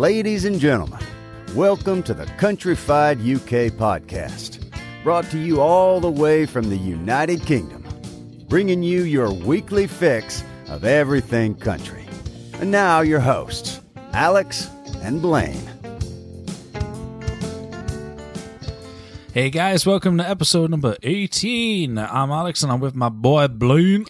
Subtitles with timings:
[0.00, 1.06] Ladies and gentlemen,
[1.54, 4.64] welcome to the Countryfied UK podcast,
[5.02, 7.84] brought to you all the way from the United Kingdom,
[8.48, 12.06] bringing you your weekly fix of everything country.
[12.54, 13.82] And now, your hosts,
[14.14, 14.70] Alex
[15.02, 15.68] and Blaine.
[19.34, 21.98] Hey guys, welcome to episode number 18.
[21.98, 24.06] I'm Alex and I'm with my boy Blaine.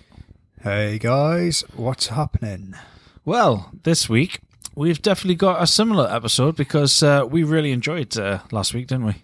[0.62, 2.76] Hey guys, what's happening?
[3.24, 4.38] Well, this week
[4.80, 9.06] we've definitely got a similar episode because uh, we really enjoyed uh, last week, didn't
[9.06, 9.14] we?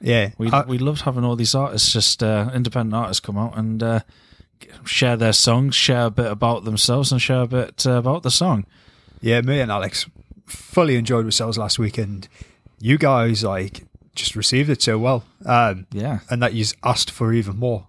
[0.00, 3.56] Yeah, We I- we loved having all these artists, just uh, independent artists, come out
[3.56, 4.00] and uh,
[4.84, 8.30] share their songs, share a bit about themselves, and share a bit uh, about the
[8.30, 8.66] song.
[9.20, 10.06] yeah, me and Alex
[10.46, 12.28] fully enjoyed ourselves last weekend.
[12.78, 13.84] You guys like
[14.14, 17.86] just received it so well, um, Yeah, and that you asked for even more.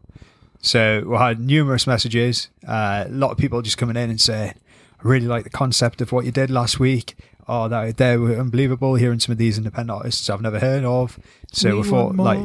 [0.61, 2.49] So we had numerous messages.
[2.67, 4.55] Uh, a lot of people just coming in and saying, "I
[5.03, 7.15] really like the concept of what you did last week."
[7.49, 8.95] Oh, that they were unbelievable.
[8.95, 11.17] Hearing some of these independent artists I've never heard of.
[11.53, 12.39] So we, We thought, like,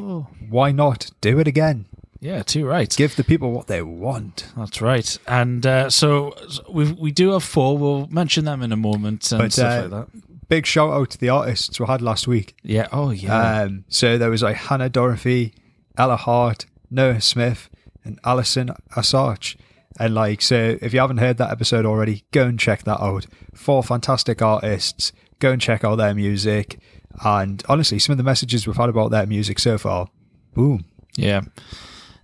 [0.49, 1.87] why not do it again?
[2.21, 2.95] yeah, too right.
[2.97, 4.47] Give the people what they want.
[4.57, 5.19] That's right.
[5.27, 6.37] And uh, so
[6.71, 7.77] we we do have four.
[7.77, 10.49] We'll mention them in a moment and But, stuff uh, like that.
[10.49, 12.55] Big shout out to the artists we had last week.
[12.63, 12.87] Yeah.
[12.93, 13.63] Oh yeah.
[13.63, 15.53] Um, so there was like Hannah Dorothy,
[15.99, 17.69] Ella Hart, Noah Smith,
[18.05, 19.57] and Alison Asarch.
[19.99, 23.27] And like, so if you haven't heard that episode already, go and check that out.
[23.55, 25.13] Four fantastic artists.
[25.39, 26.79] Go and check out their music.
[27.25, 30.09] And honestly, some of the messages we've had about their music so far,
[30.55, 30.85] boom.
[31.17, 31.43] Yeah,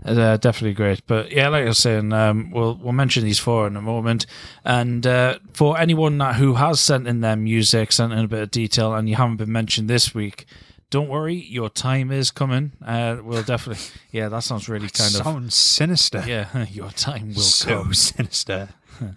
[0.05, 1.07] definitely great.
[1.07, 4.27] But yeah, like I was saying, um, we'll we'll mention these four in a moment.
[4.65, 8.43] And uh, for anyone that who has sent in their music, sent in a bit
[8.43, 10.47] of detail, and you haven't been mentioned this week,
[10.91, 12.73] don't worry, your time is coming.
[12.85, 13.83] Uh, we'll definitely.
[14.11, 15.23] Yeah, that sounds really kind of.
[15.23, 16.25] Sounds sinister.
[16.27, 17.95] Yeah, your time will so come.
[17.95, 18.69] sinister.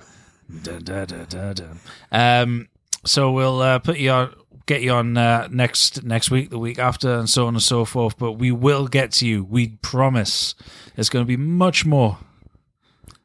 [0.63, 1.63] Da, da, da, da, da.
[2.11, 2.67] Um,
[3.05, 6.77] so we'll uh, put you on, get you on uh, next next week, the week
[6.77, 8.17] after, and so on and so forth.
[8.17, 9.45] But we will get to you.
[9.45, 10.53] We promise.
[10.95, 12.17] There's going to be much more.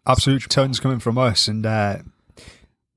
[0.06, 1.96] absolute tons coming from us and uh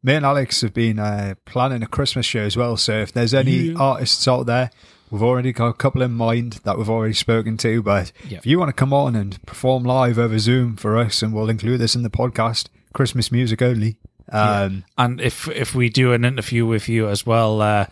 [0.03, 3.33] me and alex have been uh planning a christmas show as well so if there's
[3.33, 3.77] any Yeah.
[3.79, 4.69] artists out there
[5.11, 8.37] we've already got a couple in mind that we've already spoken to but Yeah.
[8.37, 11.49] if you want to come on and perform live over zoom for us and we'll
[11.49, 13.97] include this in the podcast christmas music only
[14.31, 17.87] um And if if we do an interview with you as well, uh,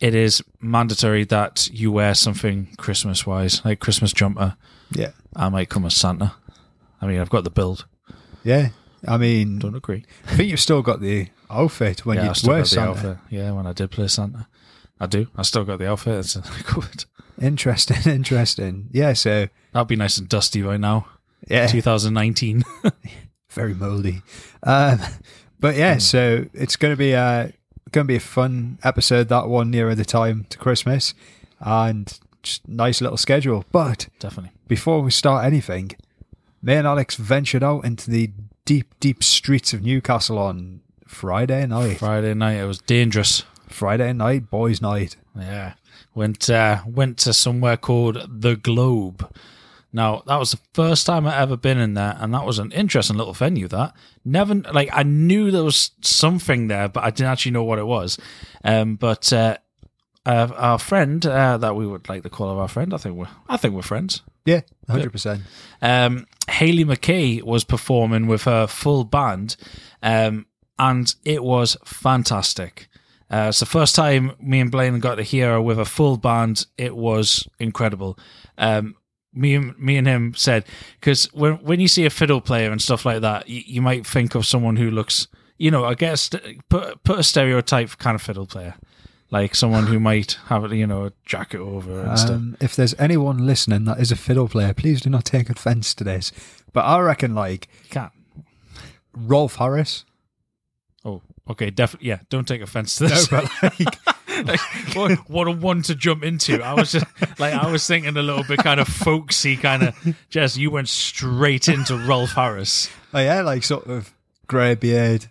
[0.00, 4.56] it is mandatory that you wear something Christmas wise, like Christmas jumper.
[4.90, 6.32] yeah I might come as Santa.
[7.00, 7.86] I mean, I've got the build.
[8.42, 8.68] yeah
[9.06, 10.04] i mean Don't agree.
[10.26, 13.20] i think you've still got the outfit when yeah, you still wear got the Santa.
[13.30, 14.48] Yeah, when I did play Santa,
[15.00, 15.28] I do.
[15.36, 16.18] I still got the outfit.
[16.18, 17.04] It's covered.
[17.40, 21.06] interesting interesting yeah so that'd be nice and dusty by now.
[21.48, 22.64] yeah 2019.
[23.50, 24.22] very moldy.
[24.62, 24.98] Um,
[25.60, 26.00] but yeah, Hmm.
[26.00, 27.52] so it's going to be a
[27.92, 29.28] going to be a fun episode.
[29.28, 31.14] That one nearer the time to Christmas,
[31.60, 33.64] and just nice little schedule.
[33.72, 34.52] But Definitely.
[34.68, 35.92] before we start anything,
[36.62, 38.30] me and Alex ventured out into the
[38.64, 41.98] deep, deep streets of Newcastle on Friday night.
[41.98, 43.42] Friday night it was dangerous.
[43.68, 45.16] Friday night, boys' night.
[45.38, 45.74] Yeah.
[46.14, 49.30] Went uh, went to somewhere called the Globe.
[49.92, 52.72] Now that was the first time I ever been in there, and that was an
[52.72, 53.68] interesting little venue.
[53.68, 57.78] That never like I knew there was something there, but I didn't actually know what
[57.78, 58.18] it was.
[58.64, 59.58] Um, but uh,
[60.26, 63.28] uh, our friend uh, that we would like to call our friend, I think we're
[63.48, 64.22] I think we're friends.
[64.44, 65.42] Yeah, hundred percent.
[65.82, 69.56] um, Haley McKay was performing with her full band,
[70.02, 70.46] um,
[70.78, 72.88] and it was fantastic.
[73.30, 76.16] Uh, it's the first time me and Blaine got to hear her with a full
[76.16, 76.66] band.
[76.78, 78.18] It was incredible.
[78.56, 78.96] Um,
[79.34, 80.64] me and me and him said
[80.98, 84.06] because when when you see a fiddle player and stuff like that, you, you might
[84.06, 85.28] think of someone who looks,
[85.58, 86.30] you know, I guess
[86.68, 88.74] put put a stereotype kind of fiddle player,
[89.30, 92.30] like someone who might have you know a jacket over and stuff.
[92.30, 95.94] Um, if there's anyone listening that is a fiddle player, please do not take offence
[95.96, 96.32] to this.
[96.72, 98.12] But I reckon like You can't.
[99.12, 100.04] Rolf Harris.
[101.04, 102.08] Oh, okay, definitely.
[102.08, 103.28] Yeah, don't take offense to No, this.
[103.28, 103.98] but like
[104.44, 104.60] like,
[104.94, 106.62] what, what a one to jump into.
[106.62, 107.06] I was just
[107.40, 110.16] like, I was thinking a little bit kind of folksy, kind of.
[110.30, 112.88] Jess, you went straight into Rolf Harris.
[113.14, 114.12] Oh yeah, like sort of
[114.46, 115.26] grey beard,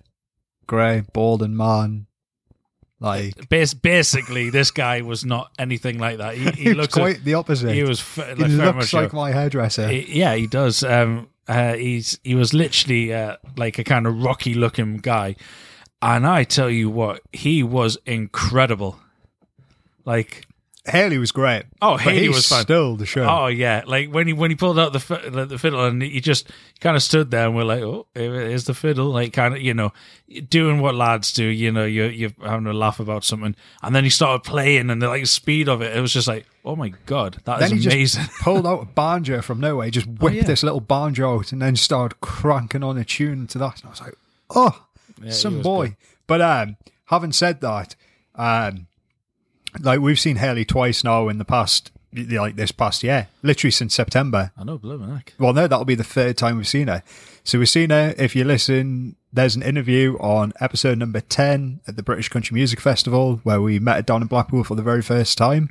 [0.68, 2.08] grey bald and man.
[3.00, 6.36] Like Bas- basically, this guy was not anything like that.
[6.36, 7.74] He, he he looks quite the opposite.
[7.74, 9.88] He was f- like, He looks like a- my hairdresser.
[9.88, 10.84] he- yeah, he does.
[10.84, 15.36] Um, uh, he's he was literally uh, like a kind of rocky looking guy,
[16.02, 19.00] and I tell you what, he was incredible.
[20.06, 20.47] Like
[20.88, 21.64] Haley was great.
[21.82, 22.64] Oh, Haley he was fun.
[22.64, 23.24] Stole the show.
[23.24, 26.02] Oh yeah, like when he when he pulled out the fi- the, the fiddle and
[26.02, 26.50] he just
[26.80, 29.74] kind of stood there and we're like, oh, here's the fiddle, like kind of you
[29.74, 29.92] know
[30.50, 31.44] doing what lads do.
[31.44, 35.02] You know, you're you're having a laugh about something, and then he started playing and
[35.02, 35.96] the like speed of it.
[35.96, 38.24] It was just like, oh my god, that is then he amazing.
[38.24, 39.86] just pulled out a banjo from nowhere.
[39.86, 40.44] He just whipped yeah.
[40.44, 43.82] this little banjo out and then started cranking on a tune to that.
[43.82, 44.16] And I was like,
[44.52, 44.86] oh,
[45.22, 45.88] he some boy.
[45.88, 45.96] good.
[46.28, 47.96] But um, having said that,
[48.36, 48.87] um,
[49.80, 53.94] like we've seen Haley twice now in the past, like this past year, literally since
[53.94, 54.52] September.
[54.58, 55.34] I know, blooming heck.
[55.40, 57.04] Well, no, that'll be the third time we've seen her.
[57.44, 58.14] So we've seen her.
[58.18, 62.80] If you listen, there's an interview on episode number 10 at the British Country Music
[62.80, 65.70] Festival where we met her down in Blackpool for the very first time.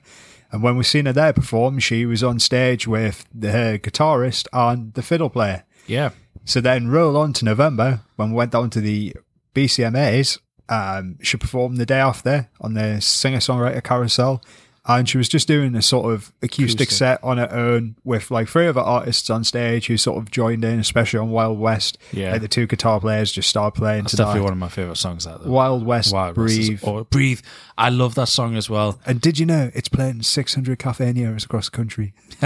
[0.53, 4.47] And when we seen her there perform, she was on stage with the, her guitarist
[4.53, 5.65] and the fiddle player.
[5.89, 6.11] Yeah,
[6.45, 9.15] So then roll on to November when we went down to the
[9.55, 10.39] BCMAs.
[10.69, 14.43] Um, she performed the day after on the singer songwriter carousel,
[14.89, 16.91] and she was just doing a sort of acoustic, Acoustic.
[16.91, 20.65] set on her own with like three other artists on stage who sort of joined
[20.65, 21.99] in, especially on Wild West.
[22.13, 22.33] Yeah.
[22.33, 24.03] like the two guitar players just started playing.
[24.05, 25.51] that's definitely one of my favorite songs out there.
[25.51, 26.81] Wild West, Wild breathe.
[26.83, 27.41] or breathe.
[27.79, 28.99] I love that song as well.
[29.05, 32.15] And did you know it's playing 600 cafe nears across the country?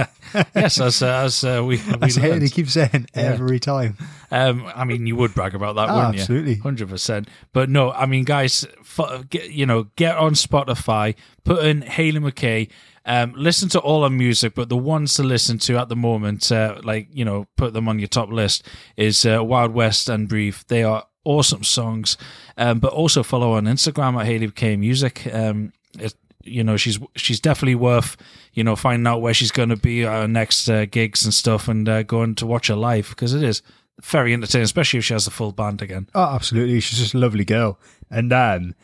[0.55, 2.43] yes, as uh, as uh, we, we That's what learned.
[2.43, 3.97] they keep saying every time.
[4.31, 6.21] Um, I mean, you would brag about that, Ah, wouldn't you?
[6.21, 6.55] absolutely.
[6.57, 7.29] hundred percent.
[7.53, 11.15] But no, I mean, guys, f- get, you know, get on Spotify,
[11.45, 12.69] put in Haley McKay,
[13.05, 16.51] um, listen to all her music, but the ones to listen to at the moment,
[16.53, 18.67] uh, like you know, put them on your top list
[18.97, 20.57] is uh, Wild West and Breathe.
[20.69, 22.17] They are awesome songs.
[22.57, 25.33] Um, but also follow on Instagram at Haley McKay Music.
[25.33, 28.17] Um, it, you know, she's she's definitely worth
[28.53, 31.35] you know finding out where she's going to be at her next uh, gigs and
[31.35, 33.63] stuff, and uh, going to watch her live because it is
[34.03, 36.09] very entertaining, especially if she has the full band again.
[36.15, 36.81] Oh, absolutely.
[36.81, 37.79] She's just a lovely girl.
[38.11, 38.75] And um,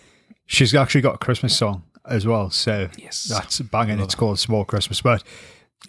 [0.46, 2.50] she's actually got a Christmas song as well.
[2.50, 3.24] So Yes.
[3.24, 4.00] that's banging.
[4.00, 5.00] It's called Small Christmas.
[5.00, 5.22] But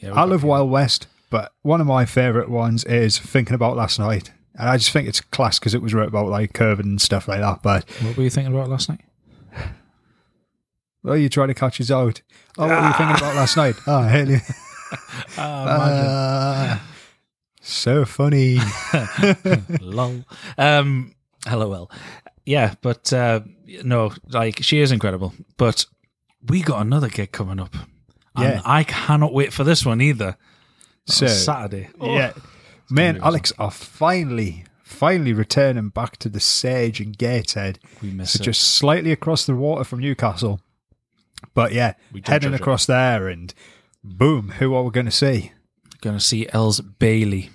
[0.01, 1.07] Yeah, I love Wild West.
[1.29, 4.31] But one of my favourite ones is Thinking About Last Night.
[4.59, 7.27] And I just think it's class because it was wrote about like COVID and stuff
[7.27, 7.61] like that.
[7.61, 9.01] But What were you thinking about last night?
[11.05, 12.21] oh, you try to catch us out.
[12.57, 13.75] Oh, what were you thinking about last night?
[13.85, 14.39] Oh, Haley.
[15.37, 16.81] Ah,
[17.61, 18.59] so funny.
[19.81, 20.23] Lol.
[20.57, 21.13] Um,
[21.51, 21.91] LOL.
[22.45, 23.41] Yeah, but uh,
[23.83, 25.33] no, like she is incredible.
[25.57, 25.85] But
[26.45, 27.75] we got another gig coming up.
[28.35, 28.61] And Yeah.
[28.65, 30.37] I cannot wait for this one either.
[31.05, 31.89] So Saturday.
[31.99, 32.33] Oh, Yeah.
[32.89, 37.79] Me and Alex are finally, finally returning back to the Sage and Gateshead.
[38.01, 38.45] we miss So it.
[38.45, 40.61] just slightly across the water from Newcastle.
[41.53, 42.53] But yeah, heading judge it.
[42.61, 43.53] across there and
[44.03, 45.51] boom, who are we going to see?
[46.01, 47.49] Going to see Elles Bailey.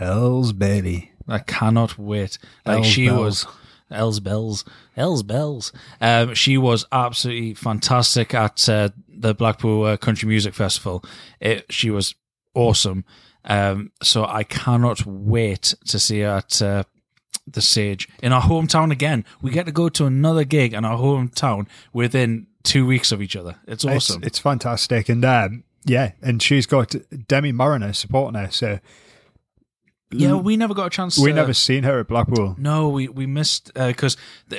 [0.00, 1.12] Elles Bailey.
[1.28, 2.38] I cannot wait.
[2.64, 3.20] Like Elles she Bells.
[3.20, 3.46] was
[3.94, 4.64] Elles Bells,
[4.96, 5.72] Elles Bells.
[6.00, 11.04] Um, she was absolutely fantastic at uh, the Blackpool uh, Country Music Festival.
[11.40, 12.14] It, she was
[12.54, 13.04] awesome.
[13.44, 16.84] Um, so I cannot wait to see her at uh,
[17.46, 19.24] the Sage in our hometown again.
[19.42, 23.36] We get to go to another gig in our hometown within two weeks of each
[23.36, 23.56] other.
[23.66, 24.18] It's awesome.
[24.18, 25.08] It's, it's fantastic.
[25.08, 26.94] And um, yeah, and she's got
[27.28, 28.50] Demi Marriner supporting her.
[28.50, 28.80] So
[30.18, 31.18] yeah, we never got a chance.
[31.18, 32.56] we to, never seen her at Blackpool.
[32.58, 34.16] No, we we missed because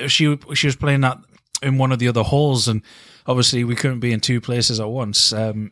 [0.08, 1.20] she she was playing that
[1.62, 2.82] in one of the other halls, and
[3.28, 5.34] obviously we couldn't be in two places at once.
[5.34, 5.72] Um,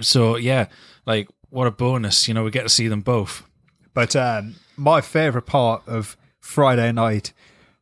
[0.00, 0.66] so yeah,
[1.06, 2.28] like what a bonus!
[2.28, 3.44] You know, we get to see them both.
[3.92, 7.32] But um, my favourite part of Friday night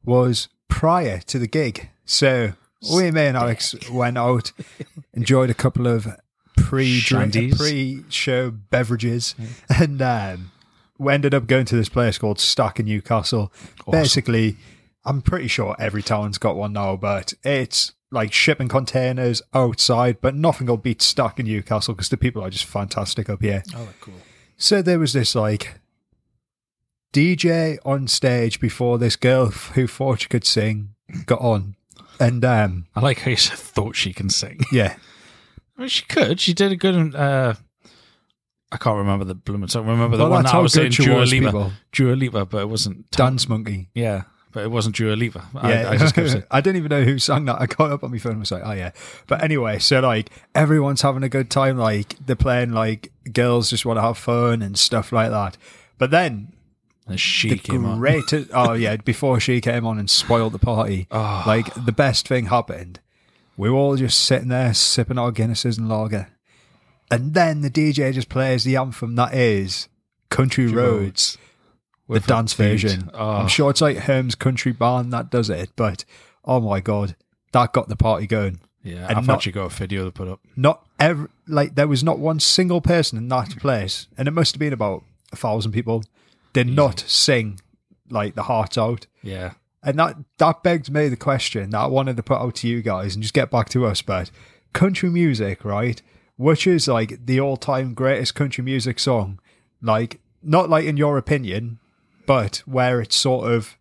[0.05, 1.91] was prior to the gig.
[2.05, 2.53] So
[2.93, 4.53] we, me and Alex went out,
[5.13, 6.09] enjoyed a couple of
[6.57, 7.57] pre Shandies.
[7.57, 9.35] pre show beverages,
[9.69, 10.51] and um,
[10.99, 13.53] we ended up going to this place called Stack in Newcastle.
[13.91, 14.57] Basically,
[15.05, 20.35] I'm pretty sure every town's got one now, but it's like shipping containers outside, but
[20.35, 23.63] nothing will beat Stack in Newcastle because the people are just fantastic up here.
[23.75, 24.15] Oh, cool.
[24.57, 25.81] So there was this like
[27.13, 30.95] DJ on stage before this girl who thought she could sing
[31.27, 31.77] got on.
[32.21, 34.61] And um I like how you said thought she can sing.
[34.73, 34.97] yeah.
[35.77, 36.41] I mean, she could.
[36.41, 37.15] She did a good.
[37.15, 37.55] Uh,
[38.71, 39.87] I can't remember the blooming song.
[39.87, 41.47] Remember the Well, one that I was saying Dua Lipa.
[41.47, 41.73] people.
[41.93, 43.11] Dua Lipa, but it wasn't.
[43.13, 43.89] Dance Monkey.
[43.95, 45.45] Yeah, but it wasn't Dua Lipa.
[45.55, 45.61] Yeah.
[45.61, 46.45] I, I just kept saying.
[46.51, 47.61] I didn't even know who sang that.
[47.61, 48.91] I got up on my phone and was like, oh yeah.
[49.27, 53.87] But anyway, so like everyone's having a good time, like they're playing like girls just
[53.87, 55.57] want to have fun and stuff like that.
[55.97, 56.53] But then
[57.07, 57.99] And she the came on.
[57.99, 61.07] greatest oh yeah, before she came on and spoiled the party.
[61.11, 61.43] Oh.
[61.47, 63.01] Like the best thing happened.
[63.57, 66.29] We were all just sitting there sipping our Guinnesses and lager.
[67.11, 69.89] And then the DJ just plays the anthem that is
[70.31, 71.39] Country Roads,
[72.09, 73.11] the dance version.
[73.15, 73.31] Oh.
[73.37, 76.05] I'm sure it's like Herm's Country Band that does it, but
[76.45, 77.17] oh my god,
[77.53, 78.61] that got the party going.
[78.83, 80.41] Yeah, And I've not- actually got a video to put up.
[80.57, 84.55] Not every like there was not one single person in that place, and it must
[84.55, 86.05] have been about a thousand people.
[86.53, 87.61] Did not sing
[88.11, 89.07] like the hearts out.
[89.23, 89.53] Yeah.
[89.83, 92.83] And that that begs me the question that I wanted to put out to you
[92.83, 94.03] guys and just get back to us.
[94.03, 94.31] But
[94.73, 96.01] country music, right?
[96.39, 99.41] Which is like the all time greatest country music song?
[99.83, 101.81] Like not like in your opinion,
[102.27, 103.77] but where it sort of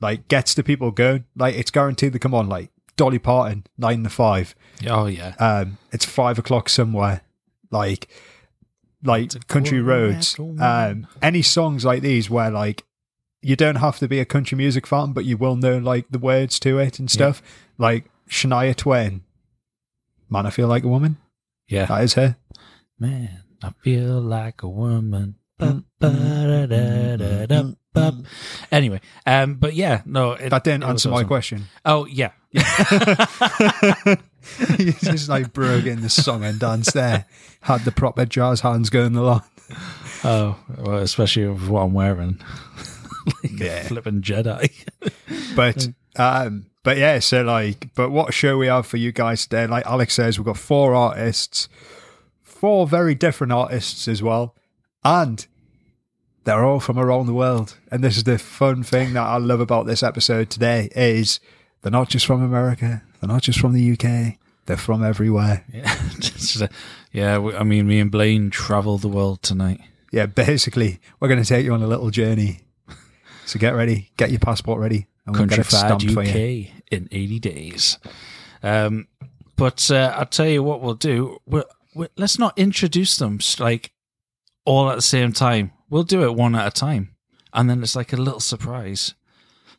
[0.00, 1.24] like gets the people going.
[1.36, 2.48] Like it's guaranteed to come on.
[2.48, 4.54] Like Dolly Parton, nine to five.
[4.88, 5.34] Oh yeah.
[5.38, 7.22] Um, it's five o'clock somewhere.
[7.70, 8.08] Like
[9.02, 10.38] like country roads.
[10.38, 12.84] Um, any songs like these where like
[13.42, 16.18] you don't have to be a country music fan, but you will know like the
[16.18, 17.42] words to it and stuff.
[17.78, 19.22] Like Shania Twain.
[20.28, 21.16] Man, I feel like a woman.
[21.70, 21.86] Yeah.
[21.86, 22.36] That is her.
[22.98, 23.30] Man,
[23.62, 25.36] I feel like a woman.
[28.72, 31.64] Anyway, um, but yeah, no, it, That didn't answer my question.
[31.84, 32.60] Oh yeah, you
[35.02, 37.26] just like broke in the song and dance there.
[37.62, 39.42] Had the proper jazz hands going along.
[40.24, 42.40] oh, well, especially with what I'm wearing,
[43.42, 43.80] like Yeah.
[43.80, 44.70] a flipping Jedi.
[45.54, 49.66] But um but yeah, so like but what show we have for you guys today.
[49.66, 51.68] Like Alex says, we've got four artists,
[52.42, 54.54] four very different artists as well.
[55.04, 55.46] And
[56.44, 57.76] they're all from around the world.
[57.90, 61.38] And this is the fun thing that I love about this episode today is
[61.82, 65.64] they're not just from America, they're not just from the UK, they're from everywhere.
[65.72, 65.94] yeah,
[66.60, 66.66] uh,
[67.12, 67.38] yeah.
[67.38, 69.80] we- I mean, me and Blaine travel the world tonight.
[70.12, 72.60] Yeah, basically, we're going to take you on a little journey.
[73.46, 76.82] So get ready, get your passport ready, and we'll get it Countrified stamped for UK
[76.90, 77.98] in 80 days.
[78.62, 79.08] Um,
[79.56, 81.38] but uh, I'll tell you what we'll do.
[81.46, 83.92] We'll, we let's not introduce them like
[84.64, 85.72] all at the same time.
[85.88, 87.14] We'll do it one at a time.
[87.52, 89.14] And then it's like a little surprise.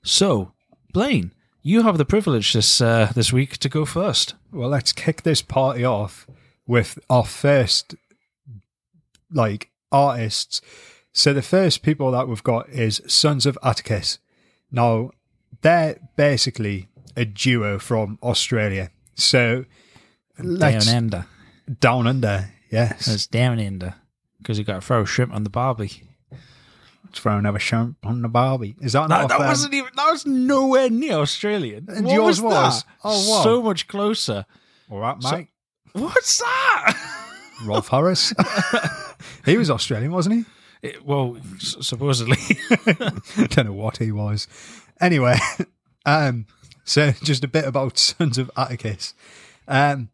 [0.04, 0.54] So,
[0.94, 4.36] Blaine, you have the privilege this uh, this week to go first.
[4.52, 6.28] Well, let's kick this party off
[6.68, 7.96] with our first
[9.32, 10.62] like artists.
[11.14, 14.20] So the first people that we've got is Sons of Atticus.
[14.72, 15.12] Now,
[15.62, 18.90] they're basically a duo from Australia.
[19.16, 19.66] So
[20.38, 21.26] Down under.
[21.80, 22.50] down under.
[22.72, 23.08] Yes.
[23.08, 23.96] It's down under.
[24.40, 26.04] Because you got to throw shrimp on the barbie.
[27.14, 28.76] Throw another shrimp on the Barbie.
[28.80, 29.92] Is that not That, that um, wasn't even.
[29.98, 31.88] That was nowhere near Australian.
[31.90, 32.84] And What yours was, was?
[32.84, 32.90] that?
[33.04, 33.44] Oh, what?
[33.44, 34.46] So much closer.
[34.90, 35.48] All right, So- mate.
[35.92, 36.96] What's that?
[37.66, 38.34] Rolf Harris.
[39.46, 40.36] he was Australian, wasn't
[40.82, 40.88] he?
[40.88, 42.38] It- well, supposedly.
[43.50, 44.48] don't know what he was.
[45.02, 45.36] Anyway,
[46.06, 46.46] um,
[46.86, 49.14] so just a bit about Sons of Atticus.
[49.68, 50.10] Um,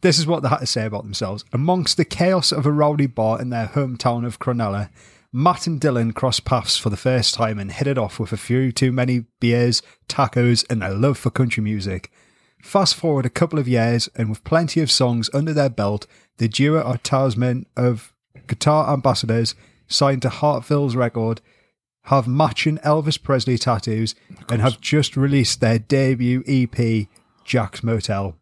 [0.00, 1.44] this is what they had to say about themselves.
[1.52, 4.88] Amongst the chaos of a rowdy bar in their hometown of Cronulla,
[5.32, 8.36] Matt and Dylan crossed paths for the first time and hit it off with a
[8.38, 12.10] few too many beers, tacos, and a love for country music.
[12.62, 16.06] Fast forward a couple of years, and with plenty of songs under their belt,
[16.38, 18.12] the duo are talisman of
[18.46, 19.54] guitar ambassadors,
[19.86, 21.40] signed to Hartville's record,
[22.04, 24.14] have matching Elvis Presley tattoos,
[24.48, 27.06] and have just released their debut EP,
[27.44, 28.36] Jack's Motel.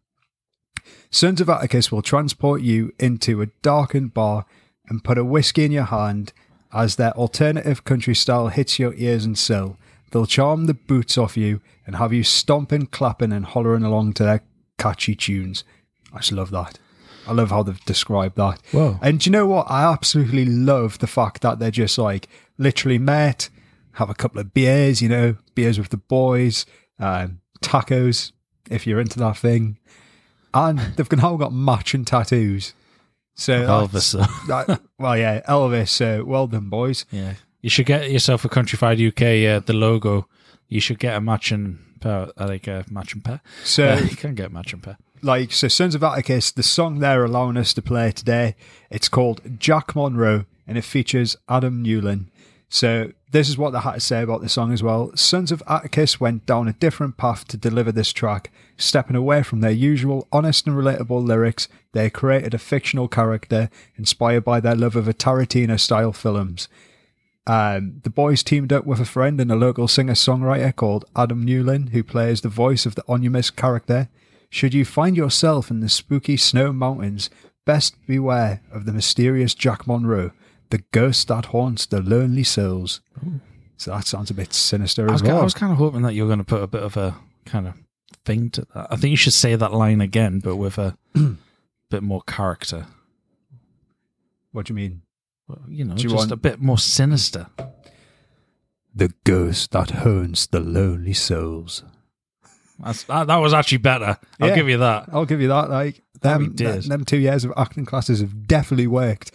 [1.11, 4.45] Sons of Atticus will transport you into a darkened bar
[4.87, 6.33] and put a whiskey in your hand
[6.71, 9.77] as their alternative country style hits your ears and soul.
[10.11, 14.23] They'll charm the boots off you and have you stomping, clapping, and hollering along to
[14.23, 14.41] their
[14.77, 15.63] catchy tunes.
[16.13, 16.79] I just love that.
[17.27, 18.59] I love how they've described that.
[18.71, 18.97] Whoa.
[19.01, 19.67] And do you know what?
[19.69, 23.49] I absolutely love the fact that they're just like literally met,
[23.93, 26.65] have a couple of beers, you know, beers with the boys,
[26.99, 28.31] um, tacos,
[28.69, 29.77] if you're into that thing.
[30.53, 32.73] And they've now got matching tattoos.
[33.35, 34.13] So Elvis,
[34.47, 36.01] that, well, yeah, Elvis.
[36.01, 37.05] Uh, well done, boys.
[37.11, 37.35] Yeah.
[37.61, 40.27] You should get yourself a Countrified UK, uh, the logo.
[40.67, 43.41] You should get a matching pair, like a matching pair.
[43.63, 44.97] So, Uh, you can get a matching pair.
[45.21, 48.55] Like, so Sons of Atticus, the song they're allowing us to play today,
[48.89, 52.25] it's called Jack Monroe, and it features Adam Newlin.
[52.69, 55.11] So this is what they had to say about the song as well.
[55.15, 59.61] Sons of Atticus went down a different path to deliver this track, stepping away from
[59.61, 61.67] their usual honest and relatable lyrics.
[61.93, 66.67] They created a fictional character inspired by their love of a Tarantino-style films.
[67.47, 71.89] Um, the boys teamed up with a friend and a local singer-songwriter called Adam Newlin,
[71.89, 74.09] who plays the voice of the Onumus character.
[74.49, 77.29] Should you find yourself in the spooky snow mountains,
[77.65, 80.31] best beware of the mysterious Jack Monroe,
[80.71, 83.01] the ghost that haunts the lonely souls.
[83.77, 85.41] So that sounds a bit sinister I as ki- well.
[85.41, 87.15] I was kind of hoping that you were going to put a bit of a
[87.45, 87.75] kind of
[88.25, 88.87] thing to that.
[88.91, 90.97] I think you should say that line again, but with a
[91.89, 92.87] bit more character.
[94.51, 95.01] what do you mean?
[95.47, 97.47] Well, You know, Do you just want- a bit more sinister.
[98.93, 101.83] The ghost that haunts the lonely souls.
[102.83, 104.17] That's, that, that was actually better.
[104.39, 104.55] I'll Yeah.
[104.55, 105.09] give you that.
[105.11, 105.69] I'll give you that.
[105.69, 106.87] Like them, days.
[106.87, 109.31] them two years of acting classes have definitely worked.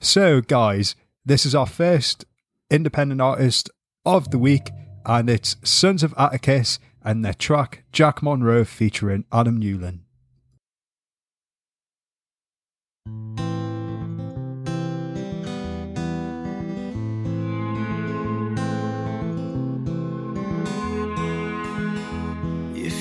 [0.00, 2.24] So, guys, this is our first
[2.70, 3.70] independent artist
[4.04, 4.70] of the week,
[5.06, 10.00] and it's Sons of Atticus and their track Jack Monroe featuring Adam Newland.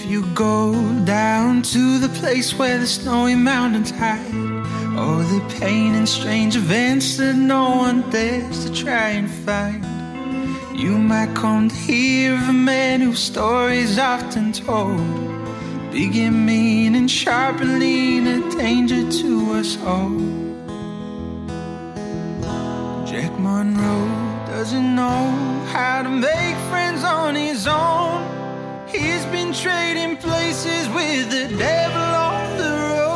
[0.10, 0.74] You go
[1.06, 4.26] down to the place where the snowy mountains hide,
[4.98, 9.86] all the pain and strange events that no one dares to try and find,
[10.76, 14.98] you might come to hear of a man whose story is often told.
[15.92, 20.18] Big and mean and sharp and lean, a danger to us all.
[23.06, 24.08] Jack Monroe
[24.48, 25.22] doesn't know
[25.72, 28.39] how to make friends on his own.
[28.92, 33.09] He's been trading places with the devil on the road.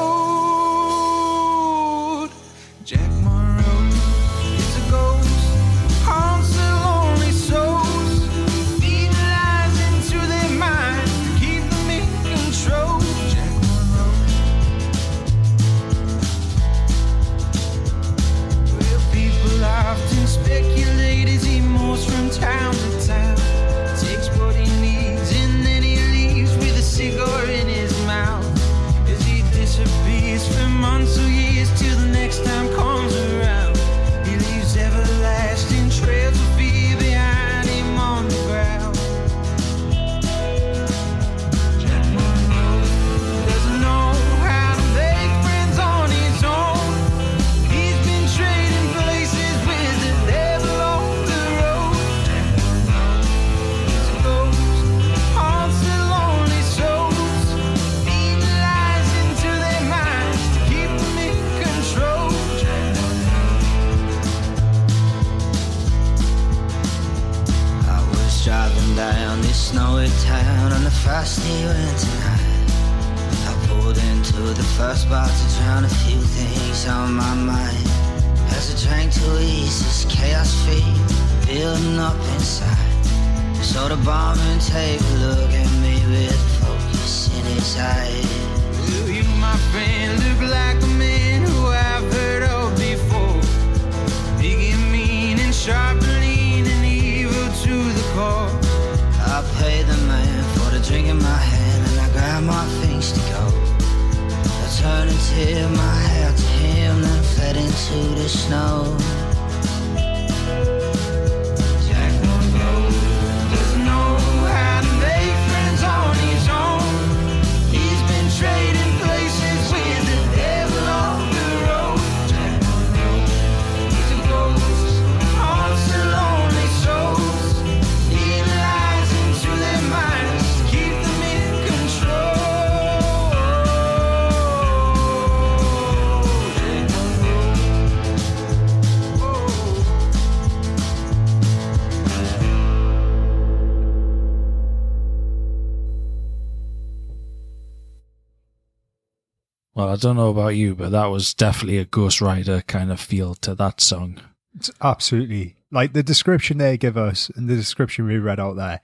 [149.94, 153.36] I don't know about you, but that was definitely a Ghost Rider kind of feel
[153.36, 154.20] to that song.
[154.56, 158.82] It's absolutely like the description they give us and the description we read out there.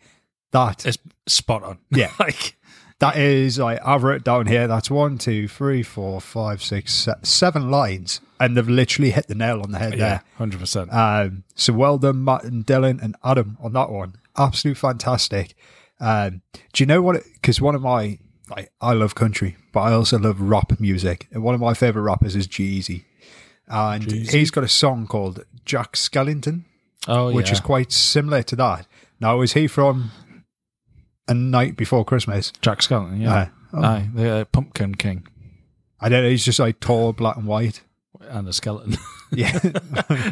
[0.52, 1.80] that is spot on.
[1.89, 2.12] Yeah.
[2.19, 2.56] like
[3.00, 4.67] that is like I've wrote down here.
[4.67, 9.62] That's one, two, three, four, five, six, seven lines, and they've literally hit the nail
[9.62, 10.24] on the head yeah, there.
[10.38, 10.93] hundred percent.
[10.93, 14.15] Um, so well done, Matt and Dylan and Adam on that one.
[14.38, 15.56] Absolute fantastic.
[16.00, 16.43] Um,
[16.74, 17.24] do you know what?
[17.34, 18.19] Because one of my
[18.50, 22.04] like, I love country, but I also love rap music, and one of my favorite
[22.04, 23.04] rappers is Jeezy,
[23.68, 24.32] and Jeezy.
[24.32, 26.64] he's got a song called Jack Skellington,
[27.08, 27.54] Oh, which yeah.
[27.54, 28.86] is quite similar to that.
[29.20, 30.12] Now, is he from
[31.28, 32.52] A Night Before Christmas?
[32.62, 33.22] Jack Skellington.
[33.22, 33.84] Yeah, Uh, oh.
[33.84, 35.26] aye, the uh, Pumpkin King
[36.02, 36.30] I don't know.
[36.30, 37.82] He's just like tall, black and white.
[38.30, 38.98] And a skeleton.
[39.32, 39.60] Yeah.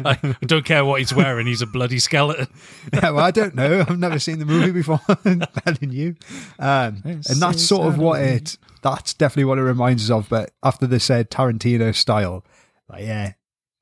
[0.04, 2.48] I don't care what he's wearing; he's a bloody skeleton.
[2.92, 3.84] yeah, well, I don't know.
[3.88, 4.98] I've never seen the movie before.
[5.64, 6.16] Telling you,
[6.58, 8.58] um, and that's sort of what it.
[8.82, 10.28] That's definitely what it reminds us of.
[10.28, 12.44] But after they said Tarantino style,
[12.88, 13.34] like yeah,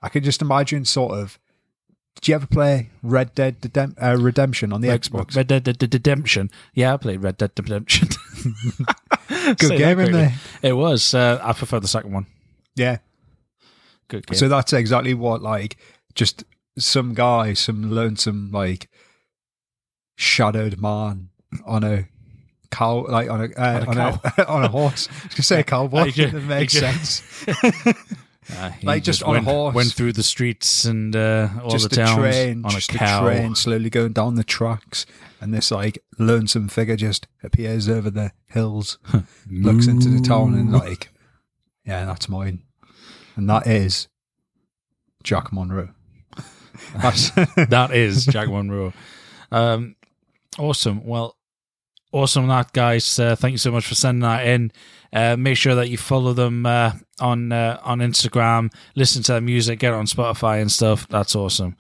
[0.03, 1.39] I could just imagine sort of.
[2.17, 3.57] Did you ever play Red Dead
[4.03, 5.35] uh, Redemption on the Red, Xbox?
[5.35, 6.51] Red Dead Redemption.
[6.75, 8.09] Yeah, I played Red Dead Redemption.
[9.29, 10.35] Good Say game in there.
[10.61, 11.15] It was.
[11.15, 12.27] Uh, I prefer the second one.
[12.75, 12.99] Yeah.
[14.09, 14.37] Good.
[14.37, 15.77] So that's exactly what like
[16.15, 16.45] just
[16.79, 18.89] some guy, some lonesome like
[20.17, 21.29] shadowed man
[21.65, 22.09] on a
[22.71, 25.09] cow, like on a uh, On on, a a, on a horse.
[25.11, 25.99] I was gonna say a cowboy.
[25.99, 27.23] I ju- that makes sense.
[28.57, 29.75] Uh, Like, just on a horse.
[29.75, 32.93] went through the streets and uh, all just the the towns train, on just a
[32.93, 33.25] the cow.
[33.25, 35.05] train slowly going down the tracks,
[35.41, 38.99] and this like lonesome figure just appears over the hills,
[39.51, 41.09] looks into the town, and like,
[41.85, 42.63] yeah, that's mine,
[43.37, 44.09] and that is
[45.23, 45.91] Jack Monroe.
[47.03, 48.93] That's that is Jack Monroe.
[49.53, 49.97] Um,
[50.59, 51.05] awesome.
[51.05, 51.37] Well,
[52.13, 53.19] awesome that guys.
[53.19, 54.73] Uh, thank you so much for sending that in.
[55.13, 58.73] Uh, make sure that you follow them uh, on uh, on Instagram.
[58.95, 59.79] Listen to their music.
[59.79, 61.07] Get on Spotify and stuff.
[61.09, 61.77] That's awesome.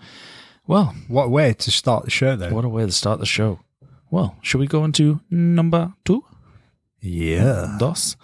[0.66, 2.50] Well, what a way to start the show, though.
[2.52, 3.60] what a way to start the show.
[4.10, 6.24] Well, should we go into number two?
[7.00, 7.76] yeah.
[7.78, 8.16] Dos.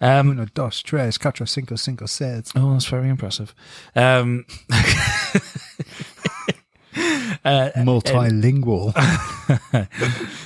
[0.00, 2.50] Um, Uno, dos, tres, cuatro, cinco, cinco, seis.
[2.54, 3.54] Oh, that's very impressive.
[3.94, 4.46] Um,
[7.44, 8.92] uh, Multilingual.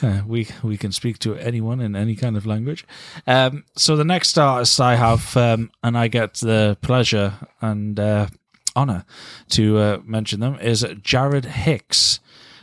[0.01, 2.85] Uh, we we can speak to anyone in any kind of language.
[3.27, 8.27] Um, so the next artist I have, um, and I get the pleasure and uh,
[8.77, 9.05] honor
[9.51, 12.21] to uh, mention them, is Jared Hicks.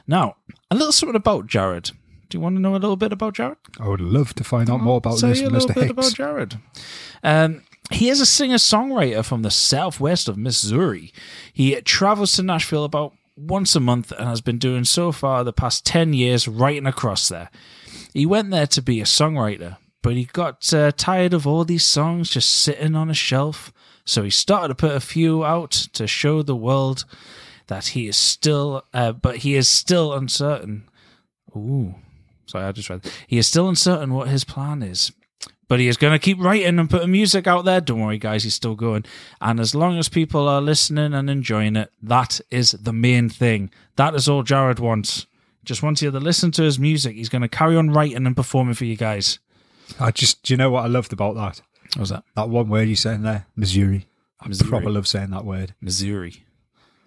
[0.08, 0.36] Now,
[0.72, 1.92] a little something about Jared.
[2.30, 3.58] Do you want to know a little bit about Jared?
[3.80, 5.74] I would love to find out more about Tell this, you a little Mr.
[5.76, 5.92] bit Hicks.
[5.92, 6.58] about Jared.
[7.24, 11.14] Um, he is a singer-songwriter from the southwest of Missouri.
[11.54, 15.54] He travels to Nashville about once a month and has been doing so far the
[15.54, 17.50] past 10 years writing across there.
[18.14, 21.84] He went there to be a songwriter, but he got uh, tired of all these
[21.84, 23.72] songs just sitting on a shelf,
[24.06, 27.06] so he started to put a few out to show the world
[27.68, 30.88] that he is still, uh, but he is still uncertain.
[31.56, 31.96] Ooh,
[32.46, 33.02] sorry, I just read.
[33.28, 35.12] He is still uncertain what his plan is,
[35.68, 37.82] but he is going to keep writing and putting music out there.
[37.82, 39.06] Don't worry, guys, he's still going.
[39.42, 43.72] And as long as people are listening and enjoying it, that is the main thing.
[43.96, 45.26] That is all Jared wants.
[45.64, 47.16] Just wants you to listen to his music.
[47.16, 49.40] He's going to carry on writing and performing for you guys.
[50.00, 51.62] I just, do you know what I loved about that?
[51.94, 52.24] What was that?
[52.36, 54.08] That one word you said in there, Missouri.
[54.40, 54.70] I Missouri.
[54.70, 55.74] proper love saying that word.
[55.82, 56.44] Missouri.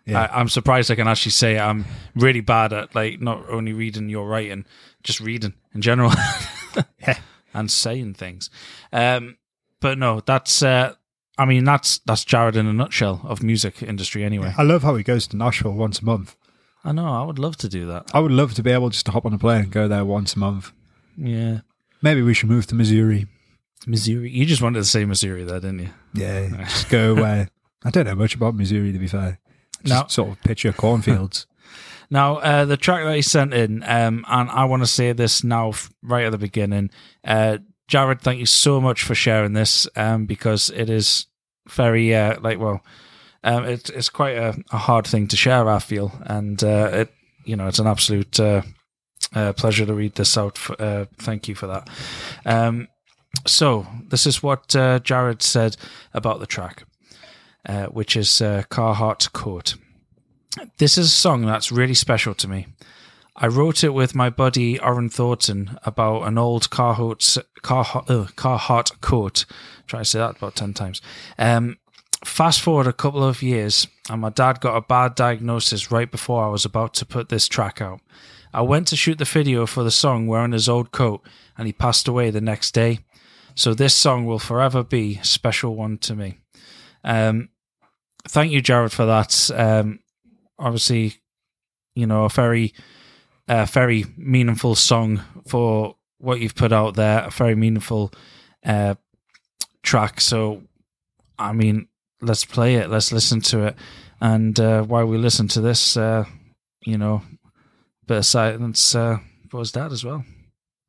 [0.07, 0.23] Yeah.
[0.23, 1.59] I, I'm surprised I can actually say.
[1.59, 4.65] I'm really bad at like not only reading your writing,
[5.09, 6.13] just reading in general
[7.55, 8.51] and saying things.
[8.93, 9.39] Um,
[9.81, 10.95] but no, that's uh,
[11.39, 14.53] I mean that's that's Jared in a nutshell of music industry anyway.
[14.57, 16.37] I love how he goes to Nashville once a month.
[16.85, 18.11] I know I would love to do that.
[18.15, 20.05] I would love to be able just to hop on a plane and go there
[20.05, 20.73] once a month.
[21.17, 21.61] Yeah,
[22.03, 23.27] Maybe we should move to Missouri.
[23.87, 24.31] Missouri.
[24.31, 25.89] You just wanted to say Missouri there, didn't you?
[26.15, 27.49] Yeah, just go where.
[27.85, 29.39] I don't know much about Missouri, to be fair.
[29.85, 30.09] Just No.
[30.09, 31.47] sort of picture cornfields.
[32.11, 35.45] Now, uh, the track that he sent in, um, and I want to say this
[35.45, 36.91] now, right at the beginning.
[37.23, 41.27] Uh, Jared, thank you so much for sharing this, um, because it is
[41.69, 42.83] very, uh, like, well,
[43.45, 45.69] um, it, it's quite a, a hard thing to share.
[45.69, 47.13] I feel, and uh, it,
[47.45, 48.63] you know, it's an absolute uh,
[49.35, 50.59] uh, pleasure to read this out.
[50.59, 51.89] For, uh, thank you for that.
[52.45, 52.89] Um,
[53.47, 55.77] so, this is what Jared said
[56.13, 56.85] about the track,
[57.91, 59.77] which is Carhartt Coat.
[60.79, 62.67] This is a song that's really special to me.
[63.37, 69.01] I wrote it with my buddy Oren Thornton about an old Carhartt, Carhartt, uh, Carhartt
[69.01, 69.45] coat.
[69.87, 71.01] Try to say that about 10 times.
[71.39, 71.77] Um,
[72.25, 76.45] fast forward a couple of years, and my dad got a bad diagnosis right before
[76.45, 78.01] I was about to put this track out.
[78.53, 81.21] I went to shoot the video for the song wearing his old coat,
[81.57, 83.01] and he passed away the next day.
[83.55, 86.39] So this song will forever be a special one to me.
[87.05, 87.51] Um,
[88.27, 89.51] thank you, Jared, for that.
[89.55, 90.01] Um,
[90.59, 91.15] obviously,
[91.95, 92.75] you know, a very,
[93.49, 97.25] uh, very meaningful song for what you've put out there.
[97.25, 98.13] A very meaningful
[98.65, 98.95] uh,
[99.83, 100.21] track.
[100.21, 100.63] So,
[101.39, 101.89] I mean,
[102.21, 102.91] let's play it.
[102.91, 103.77] Let's listen to it.
[104.21, 106.25] And uh, while we listen to this, uh,
[106.85, 107.23] you know,
[108.07, 109.19] bit of silence uh,
[109.49, 110.25] for his dad as well.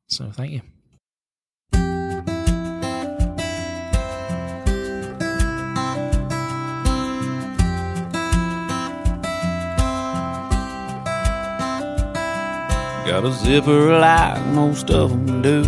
[0.08, 0.62] So, thank you.
[13.10, 15.64] Got a zipper like most of them do.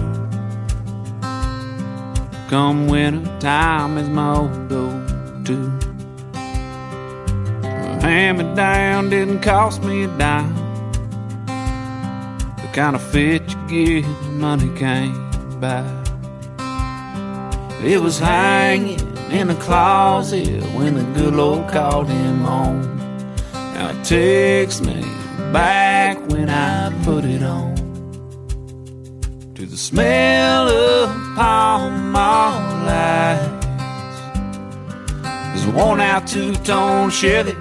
[2.48, 5.56] Come winter time is my old go-to.
[8.00, 10.54] Hand me down didn't cost me a dime.
[12.58, 15.84] The kind of fit you get money can't buy.
[17.82, 19.00] It was hanging
[19.32, 22.98] in the closet when the good Lord called him home.
[23.52, 25.02] Now it takes me
[25.52, 27.74] back when I put it on
[29.54, 33.66] to the smell of Pall Mall lights.
[35.22, 37.52] There's a worn out two tone Chevy,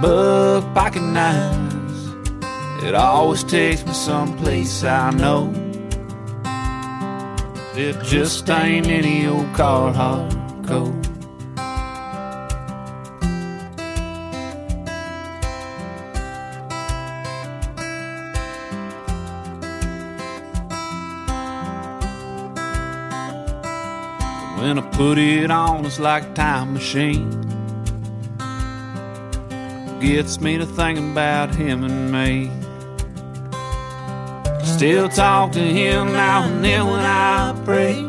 [0.00, 1.64] buck pocket knives.
[2.84, 5.52] It always takes me someplace I know.
[7.76, 11.13] It just ain't any old Carhartt coat.
[24.74, 27.30] When I put it on, it's like a time machine.
[30.00, 32.50] Gets me to thinking about him and me.
[34.64, 38.02] Still talk to him now and then when I pray.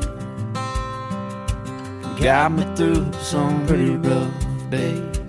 [2.20, 4.34] Got me through some pretty rough
[4.72, 5.20] days.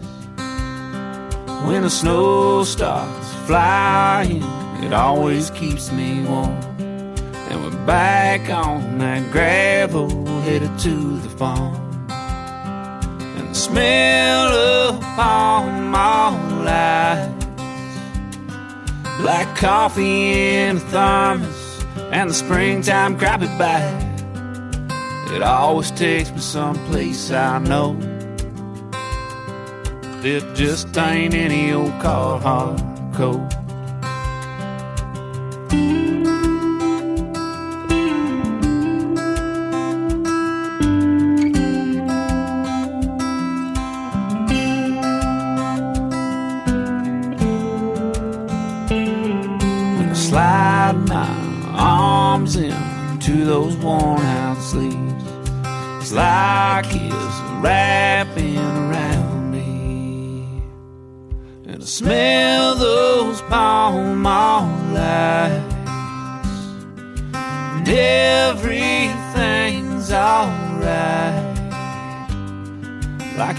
[1.66, 4.42] When the snow starts flying,
[4.82, 6.56] it always keeps me warm.
[6.78, 11.74] And we're back on that gravel headed to the farm.
[12.08, 17.32] And the smell of palm all eyes.
[19.20, 24.04] Black coffee in a thermos and the springtime crappie bag.
[25.32, 27.98] It always takes me someplace I know.
[30.22, 33.52] It just ain't any old Carhartt coat.
[33.52, 33.65] When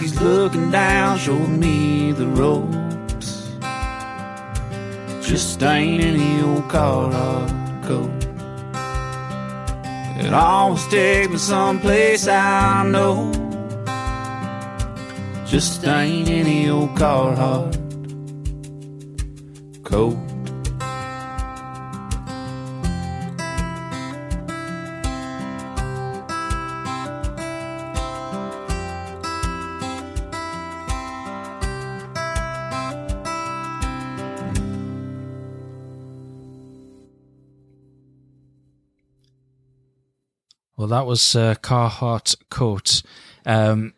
[0.07, 3.51] He's looking down, showing me the ropes.
[5.21, 8.23] Just ain't any old Carhartt coat.
[10.25, 13.33] It always takes me someplace I know.
[15.45, 17.75] Just ain't any old Carhartt
[19.83, 20.36] coat.
[40.87, 43.01] Well, that was uh, Carhartt Coat,
[43.45, 43.93] um,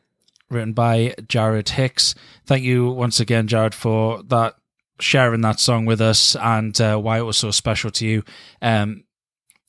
[0.49, 2.15] written by Jared Hicks.
[2.47, 4.55] Thank you once again, Jared, for that
[4.99, 8.23] sharing that song with us and uh, why it was so special to you.
[8.59, 9.03] Um,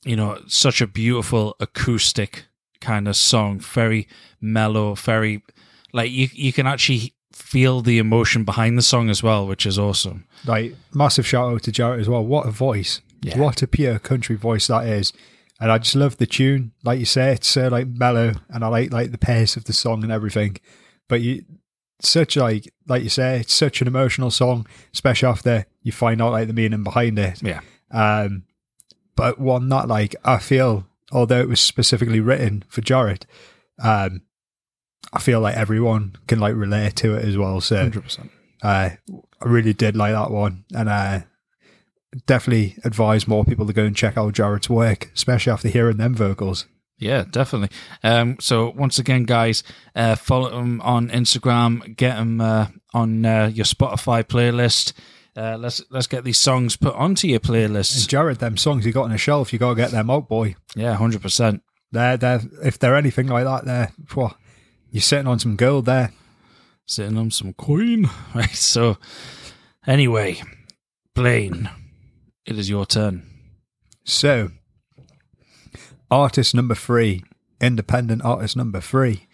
[0.03, 2.47] you know, such a beautiful acoustic
[2.79, 4.07] kind of song, very
[4.41, 5.43] mellow, very
[5.93, 9.77] like you you can actually feel the emotion behind the song as well, which is
[9.77, 10.25] awesome.
[10.43, 12.25] Like massive shout out to Jared as well.
[12.25, 12.99] What a voice!
[13.21, 13.37] Yeah.
[13.37, 15.13] What a pure country voice that is.
[15.61, 16.71] And I just love the tune.
[16.83, 19.73] Like you say, it's so like mellow, and I like like the pace of the
[19.73, 20.57] song and everything.
[21.07, 21.45] But you,
[22.01, 26.31] such like like you say, it's such an emotional song, especially after you find out
[26.31, 27.43] like the meaning behind it.
[27.43, 27.61] Yeah.
[27.91, 28.43] Um,
[29.15, 33.27] but one that like I feel, although it was specifically written for Jared,
[33.83, 34.23] um,
[35.13, 37.61] I feel like everyone can like relate to it as well.
[37.61, 38.31] So Hundred percent.
[38.63, 38.89] uh,
[39.41, 41.19] I really did like that one, and uh,
[42.25, 46.15] definitely advise more people to go and check out Jared's work, especially after hearing them
[46.15, 46.65] vocals.
[46.97, 47.75] Yeah, definitely.
[48.03, 49.63] Um, so once again, guys,
[49.95, 51.95] uh, follow him on Instagram.
[51.97, 54.93] Get him uh, on uh, your Spotify playlist.
[55.35, 58.07] Uh, let's let's get these songs put onto your And playlists.
[58.07, 60.55] Jared, them songs you got on a shelf, you gotta get them out, boy.
[60.75, 61.63] Yeah, hundred percent.
[61.91, 64.31] They're they're if they're anything like that, they're phew,
[64.91, 66.11] you're sitting on some gold there.
[66.85, 68.09] Sitting on some coin.
[68.35, 68.49] Right.
[68.55, 68.97] So
[69.87, 70.41] anyway,
[71.15, 71.69] Blaine,
[72.45, 73.23] it is your turn.
[74.03, 74.51] So,
[76.09, 77.23] artist number three,
[77.59, 79.27] independent artist number three.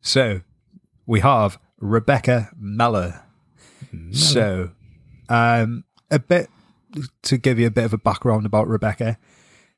[0.00, 0.40] So,
[1.06, 3.22] we have Rebecca Mellor.
[4.12, 4.70] So,
[5.28, 6.48] um, a bit
[7.22, 9.18] to give you a bit of a background about Rebecca.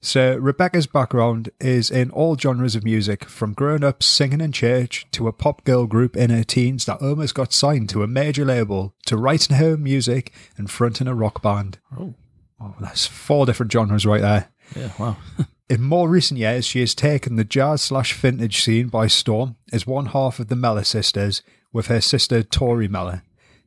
[0.00, 5.06] So, Rebecca's background is in all genres of music, from growing up singing in church
[5.12, 8.44] to a pop girl group in her teens that almost got signed to a major
[8.44, 11.78] label to writing her own music and fronting a rock band.
[11.98, 12.14] Oh.
[12.60, 14.48] Oh, that's four different genres right there.
[14.76, 14.92] Yeah.
[14.98, 15.16] Wow.
[15.70, 19.86] In more recent years, she has taken the jazz slash vintage scene by storm as
[19.86, 21.42] one half of the Mellor sisters
[21.72, 23.22] with her sister Tori Mellor.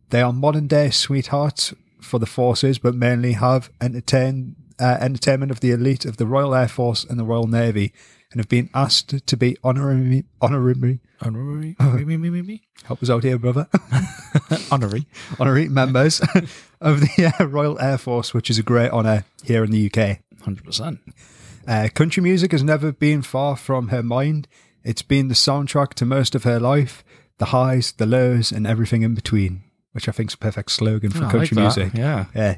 [0.10, 5.60] They are modern day sweethearts for the forces, but mainly have entertained uh, entertainment of
[5.60, 7.94] the elite of the Royal Air Force and the Royal Navy
[8.32, 11.76] and have been asked to be honorary, honorary, Honorary.
[11.80, 12.62] me, me, me, me, me.
[12.86, 13.68] help us out here, brother,
[14.72, 15.06] Honorary.
[15.40, 16.20] honorary members
[16.82, 20.20] of the uh, Royal Air Force, which is a great honour here in the UK.
[20.44, 21.00] Hundred percent.
[21.68, 24.48] Uh, country music has never been far from her mind.
[24.84, 27.04] It's been the soundtrack to most of her life,
[27.38, 31.12] the highs, the lows, and everything in between, which I think is a perfect slogan
[31.12, 31.94] for Oh, country like music.
[31.94, 32.26] Yeah.
[32.34, 32.58] Yeah.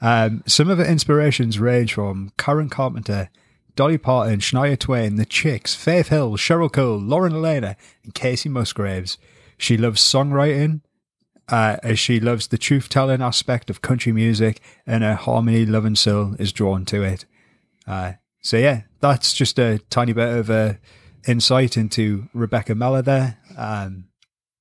[0.00, 3.30] Um, some of her inspirations range from Karen Carpenter,
[3.76, 9.18] Dolly Parton, Shania Twain, The Chicks, Faith Hill, Cheryl Cole, Lauren Alaina, and Kacey Musgraves.
[9.58, 10.80] She loves songwriting,
[11.48, 15.94] uh, as she loves the truth telling aspect of country music, and her harmony loving
[15.94, 17.26] soul is drawn to it.
[17.86, 20.74] Uh, so, yeah, that's just a tiny bit of uh,
[21.28, 23.38] insight into Rebecca Mellor there.
[23.58, 24.06] Um,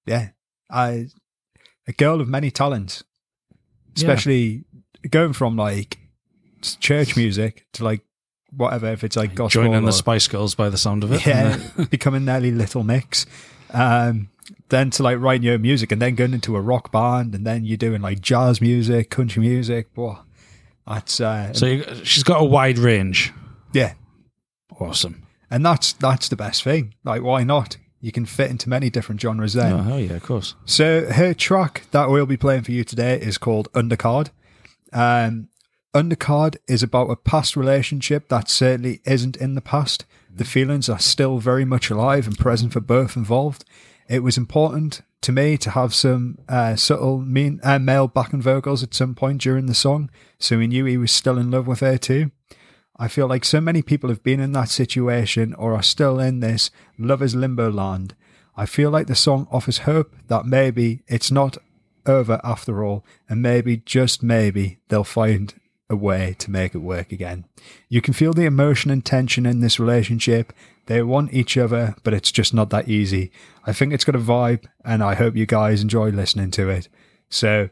[0.05, 0.29] yeah,
[0.69, 1.07] I,
[1.87, 3.03] a girl of many talents,
[3.95, 4.65] especially
[5.09, 5.99] going from like
[6.79, 8.01] church music to like
[8.55, 9.63] whatever, if it's like gospel.
[9.63, 11.25] Joining or- the Spice Girls by the sound of it.
[11.25, 13.25] yeah, becoming nearly Little Mix.
[13.71, 14.29] Um,
[14.69, 17.45] then to like writing your own music and then going into a rock band and
[17.45, 19.87] then you're doing like jazz music, country music.
[19.95, 20.19] Whoa,
[20.87, 23.33] that's uh, so you, she's got a wide range.
[23.73, 23.93] yeah,
[24.79, 25.25] Awesome.
[25.49, 26.93] and that's that's the best thing.
[27.03, 27.77] Like, why not?
[28.01, 29.73] You can fit into many different genres then.
[29.73, 30.53] Oh, hell yeah, of course.
[30.65, 34.29] So her track that we'll be playing for you today is called Undercard.
[34.93, 35.49] Um,
[35.95, 40.03] Undercard is about a past relationship that certainly isn't in the past.
[40.29, 43.63] The feelings are still very much alive and present for both involved.
[44.09, 48.83] It was important to me to have some uh, subtle mean, uh, male backing vocals
[48.83, 51.79] at some point during the song, so we knew he was still in love with
[51.79, 52.29] her too.
[52.99, 56.41] I feel like so many people have been in that situation or are still in
[56.41, 58.15] this lover's limbo land.
[58.57, 61.57] I feel like the song offers hope that maybe it's not
[62.05, 65.53] over after all, and maybe, just maybe, they'll find
[65.89, 67.45] a way to make it work again.
[67.89, 70.51] You can feel the emotion and tension in this relationship.
[70.87, 73.31] They want each other, but it's just not that easy.
[73.65, 76.87] I think it's got a vibe, and I hope you guys enjoy listening to it.
[77.29, 77.69] So,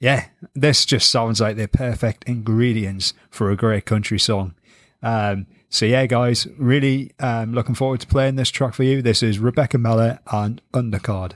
[0.00, 4.54] yeah, this just sounds like the perfect ingredients for a great country song.
[5.02, 9.02] Um, so yeah, guys, really um, looking forward to playing this track for you.
[9.02, 11.32] This is Rebecca Mellor and Undercard.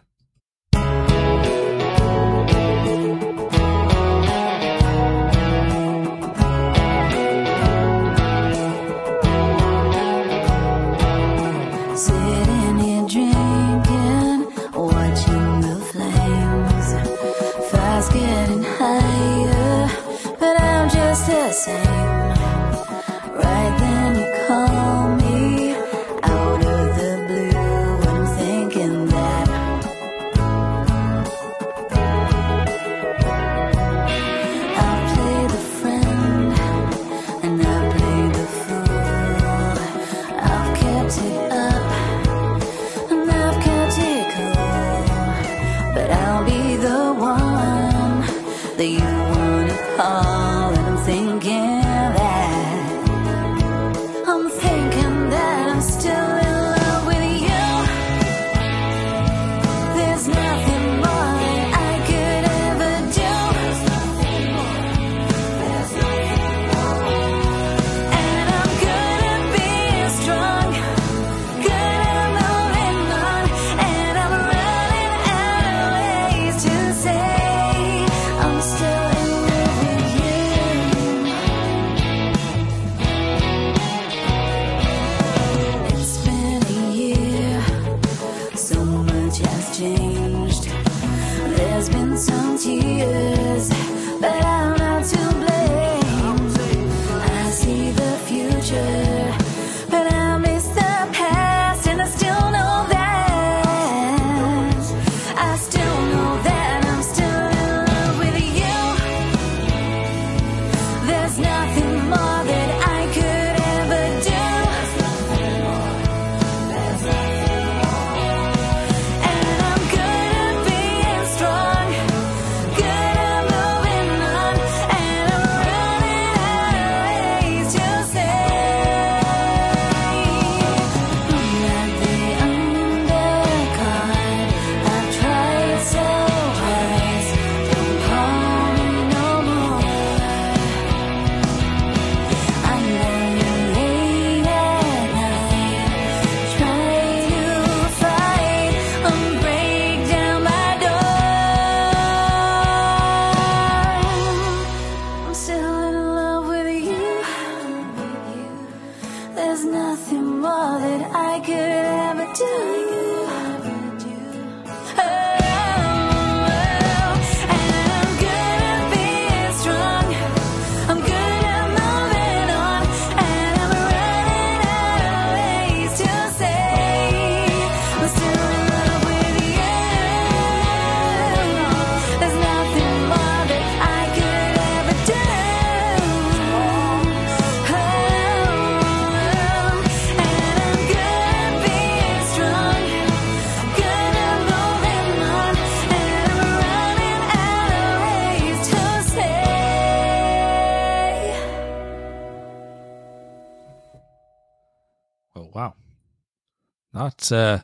[207.28, 207.62] That uh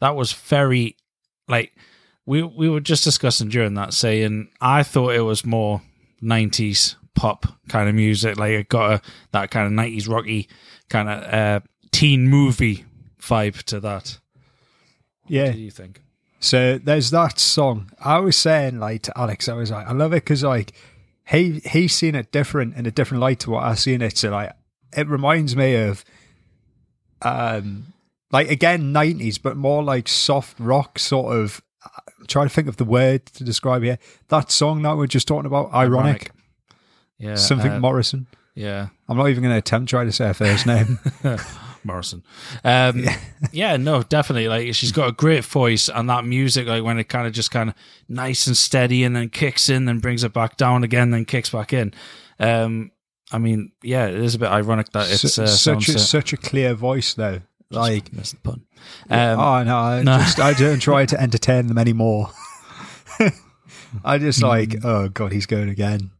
[0.00, 0.96] that was very
[1.48, 1.72] like
[2.26, 5.82] we we were just discussing during that saying I thought it was more
[6.22, 9.02] 90s pop kind of music like it got a
[9.32, 10.48] that kind of 90s rocky
[10.88, 11.60] kind of uh
[11.90, 12.84] teen movie
[13.20, 14.18] vibe to that.
[15.28, 15.46] Yeah.
[15.46, 16.00] What do you think?
[16.40, 17.92] So there's that song.
[18.00, 20.72] I was saying like to Alex, I was like, I love it because like
[21.28, 24.18] he he's seen it different in a different light to what I've seen it.
[24.18, 24.52] So like
[24.96, 26.04] it reminds me of
[27.22, 27.92] um
[28.32, 31.62] like again nineties, but more like soft rock sort of.
[32.20, 33.98] I'm trying to think of the word to describe here.
[34.28, 36.30] That song that we're just talking about, ironic,
[37.18, 37.34] Yeah.
[37.34, 38.28] something uh, Morrison.
[38.54, 38.88] yeah.
[39.08, 41.00] I'm not even going to attempt try to say her first name.
[41.84, 42.22] Morrison.
[42.62, 43.04] Um,
[43.50, 44.46] yeah, no, definitely.
[44.48, 47.50] Like she's got a great voice, and that music, like when it kind of just
[47.50, 47.74] kind of
[48.08, 51.50] nice and steady, and then kicks in, then brings it back down again, then kicks
[51.50, 51.92] back in.
[52.38, 52.92] Um,
[53.32, 56.32] I mean, yeah, it is a bit ironic that it's uh, such a uh, such
[56.32, 57.40] a clear voice though.
[57.72, 58.62] Like missed the pun.
[59.10, 60.18] Um, oh no, I no.
[60.18, 62.30] just I don't try to entertain them anymore.
[64.04, 64.46] I just Hmm.
[64.46, 66.10] like, oh god, he's going again.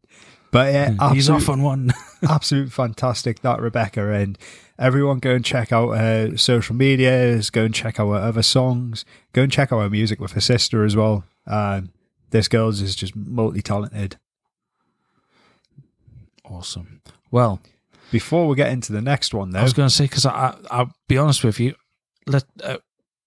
[0.50, 1.92] But yeah, he's absolute, off on one.
[2.28, 4.36] absolute fantastic that Rebecca and
[4.78, 9.04] everyone go and check out her social medias, go and check out her other songs,
[9.32, 11.24] go and check out her music with her sister as well.
[11.46, 11.90] Um,
[12.30, 14.16] this girl's is just multi talented.
[16.44, 17.00] awesome.
[17.30, 17.60] Well,
[18.12, 20.30] Before we get into the next one, though, I was going to say because I,
[20.30, 21.74] I, I'll be honest with you.
[22.26, 22.76] Let uh,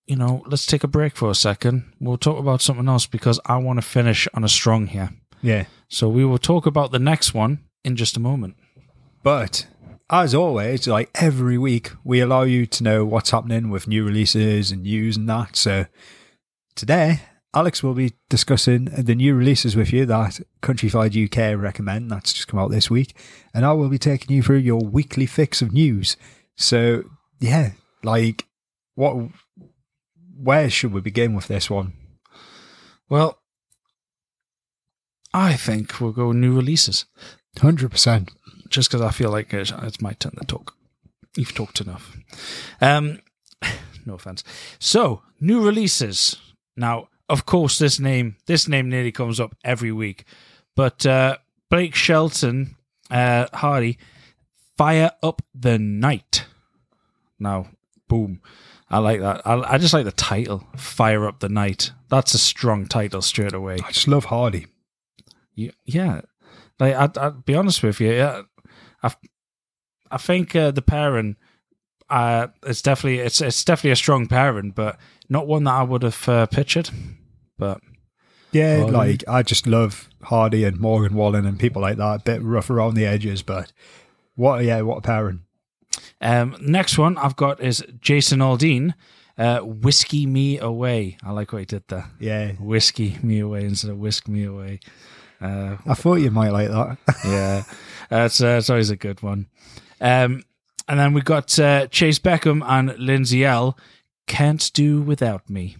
[0.06, 0.44] you know.
[0.48, 1.92] Let's take a break for a second.
[2.00, 5.10] We'll talk about something else because I want to finish on a strong here.
[5.42, 5.66] yeah.
[5.90, 8.56] So we will talk about the next one in just a moment.
[9.24, 9.68] But
[10.10, 14.72] as always, like every week, we allow you to know what's happening with new releases
[14.72, 15.56] and news and that.
[15.56, 15.88] So
[16.76, 17.22] today,
[17.56, 22.12] Alex will be discussing the new releases with you that Countryfied UK recommend.
[22.12, 23.16] That's just come out this week.
[23.54, 26.18] And I will be taking you through your weekly fix of news.
[26.58, 27.04] So,
[27.40, 27.72] yeah,
[28.04, 28.46] like,
[28.96, 29.30] what,
[30.38, 31.94] where should we begin with this one?
[33.08, 33.40] Well,
[35.34, 37.06] I think we'll go new releases
[37.58, 38.30] 100%.
[38.68, 40.76] just because I feel like it's, it's my turn to talk.
[41.38, 42.18] You've talked enough.
[42.82, 43.20] Um,
[44.06, 44.44] no offense.
[44.78, 46.36] So new releases.
[46.76, 50.26] Now, of course, this name this name nearly comes up every week,
[50.76, 51.38] but uh,
[51.70, 52.76] Blake Shelton
[53.10, 53.98] uh, Hardy,
[54.78, 56.46] fire up the night.
[57.40, 57.68] Now,
[58.08, 58.42] boom.
[58.90, 59.42] I like that.
[59.46, 61.92] I, I just like the title, Fire Up the Night.
[62.10, 63.80] That's a strong title straight away.
[63.84, 64.68] I just love Hardy.
[65.56, 66.22] Yeah, yeah.
[66.80, 68.44] Like I'd, I'd be honest with you, yeah,
[69.02, 69.14] I,
[70.12, 71.36] I think uh, the pairing,
[72.10, 74.98] uh, it's definitely it's it's definitely a strong pairing, but
[75.30, 76.90] not one that I would have uh, pictured.
[77.58, 77.80] But
[78.52, 78.92] Yeah, Hardy.
[78.94, 82.22] like I just love Hardy and Morgan Wallen and people like that.
[82.22, 83.72] A bit rough around the edges, but
[84.36, 84.64] what?
[84.64, 85.42] Yeah, what a pairing.
[86.22, 88.94] um, next one I've got is Jason Aldean,
[89.38, 92.10] uh, "Whiskey Me Away." I like what he did there.
[92.20, 94.80] Yeah, Whiskey me away instead of whisk me away.
[95.42, 96.98] Uh, I thought you might like that.
[97.26, 97.64] yeah,
[98.10, 99.48] that's uh, it's always a good one.
[100.02, 100.44] Um,
[100.88, 103.78] and then we've got uh, Chayce Beckham and Lindsay Ell.
[104.28, 105.76] "Can't Do Without Me."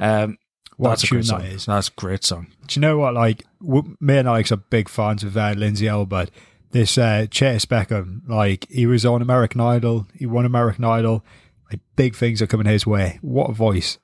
[0.00, 0.38] Um,
[0.76, 1.42] What that's a tune great song.
[1.42, 1.66] is.
[1.66, 2.48] That's a great song.
[2.66, 3.14] Do you know what?
[3.14, 6.30] Like me and Alex are big fans of uh, Lindsay Ell, but
[6.72, 11.24] this uh, Chayce Beckham, like he was on American Idol, he won American Idol.
[11.70, 13.18] Like big things are coming his way.
[13.22, 13.98] What a voice!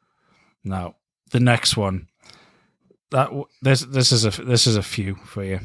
[0.64, 0.97] Now
[1.30, 2.09] the next one.
[3.11, 3.30] That
[3.61, 5.61] this this is a this is a few for you.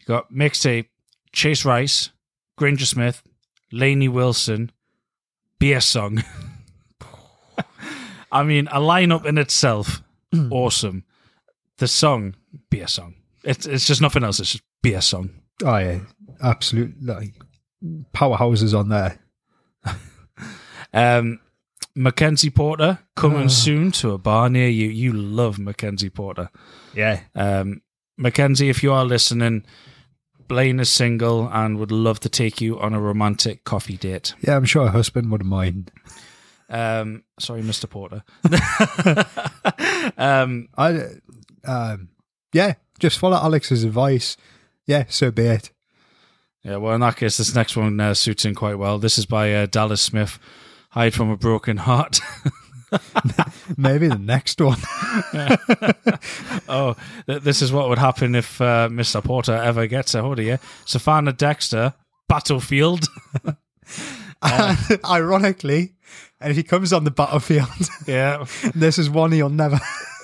[0.00, 0.88] You got mixtape,
[1.32, 2.10] Chase Rice,
[2.58, 3.22] Granger Smith,
[3.72, 4.70] Lainey Wilson,
[5.58, 6.22] Beer Song.
[8.32, 10.02] I mean, a lineup in itself,
[10.50, 11.04] awesome.
[11.78, 12.34] The song,
[12.70, 13.14] Beer Song.
[13.44, 14.40] It's it's just nothing else.
[14.40, 15.30] It's just Beer Song.
[15.64, 16.00] Oh yeah,
[16.42, 17.34] absolute like
[18.14, 19.18] powerhouses on there.
[20.94, 21.40] Um,
[21.96, 24.88] Mackenzie Porter coming soon to a bar near you.
[24.90, 26.50] You love Mackenzie Porter.
[26.94, 27.80] Yeah, Um,
[28.18, 29.64] Mackenzie, if you are listening,
[30.48, 34.34] Blaine is single and would love to take you on a romantic coffee date.
[34.40, 34.56] yeah.
[34.56, 35.90] I'm sure her husband wouldn't mind.
[36.68, 37.88] Um, sorry, Mr.
[37.88, 38.22] Porter.
[40.16, 41.06] um, I,
[41.64, 42.08] um,
[42.52, 44.36] yeah, just follow Alex's advice.
[44.86, 45.70] Yeah, so be it.
[46.62, 48.98] yeah, well, in that case, this next one uh, suits in quite well.
[48.98, 50.38] This is by uh, Dallas Smith.
[50.90, 52.20] Hide from a broken heart.
[53.76, 54.78] Maybe the next one.
[56.68, 59.22] oh, th- this is what would happen if uh, Mr.
[59.22, 60.58] Porter ever gets a hold of you.
[60.84, 61.94] Savannah Dexter,
[62.28, 63.06] Battlefield.
[65.04, 65.94] Ironically,
[66.40, 67.68] and if he comes on the battlefield,
[68.06, 68.44] yeah.
[68.74, 69.78] this is one he'll never.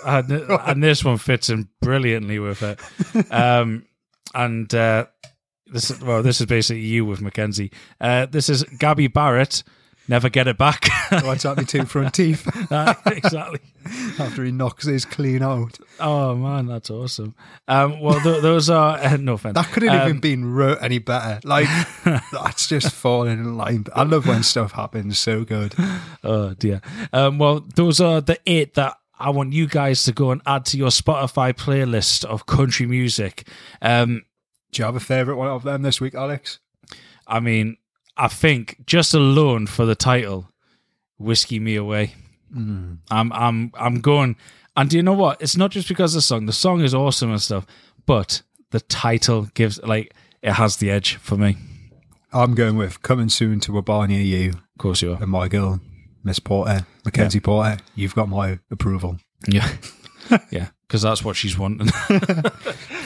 [0.04, 2.80] and, and this one fits in brilliantly with it.
[3.32, 3.86] Um,
[4.34, 5.06] and uh,
[5.66, 7.72] this is, well, this is basically you with Mackenzie.
[8.00, 9.62] Uh, this is Gabby Barrett,
[10.08, 10.88] never get it back.
[11.10, 12.46] What's up, my two front teeth?
[12.72, 13.60] Uh, exactly.
[14.18, 15.78] After he knocks his clean out.
[16.00, 17.34] Oh man, that's awesome.
[17.66, 19.54] Um, well, th- those are uh, no offense.
[19.54, 21.40] That couldn't Um, even been wrote any better.
[21.44, 21.68] Like,
[22.32, 23.86] that's just falling in line.
[23.94, 25.74] I love when stuff happens so good.
[26.24, 26.80] Oh dear.
[27.12, 30.64] Um, well, those are the eight that I want you guys to go and add
[30.66, 33.48] to your Spotify playlist of country music.
[33.82, 34.24] Um,
[34.72, 36.60] Do you have a favourite one of them this week, Alex?
[37.26, 37.78] I mean,
[38.18, 40.48] I think just alone for the title,
[41.18, 42.14] "Whiskey Me Away,"
[42.54, 42.98] mm.
[43.10, 44.36] I'm I'm I'm going.
[44.76, 45.40] And do you know what?
[45.42, 46.46] It's not just because of the song.
[46.46, 47.66] The song is awesome and stuff,
[48.06, 51.56] but the title gives like it has the edge for me.
[52.32, 55.22] I'm going with Coming Soon to a Bar Near You Of course you are.
[55.22, 55.80] and my girl,
[56.22, 57.78] Miss Porter, Mackenzie Porter.
[57.94, 59.18] You've got my approval.
[59.48, 59.68] Yeah,
[60.50, 61.88] yeah, because that's what she's wanting.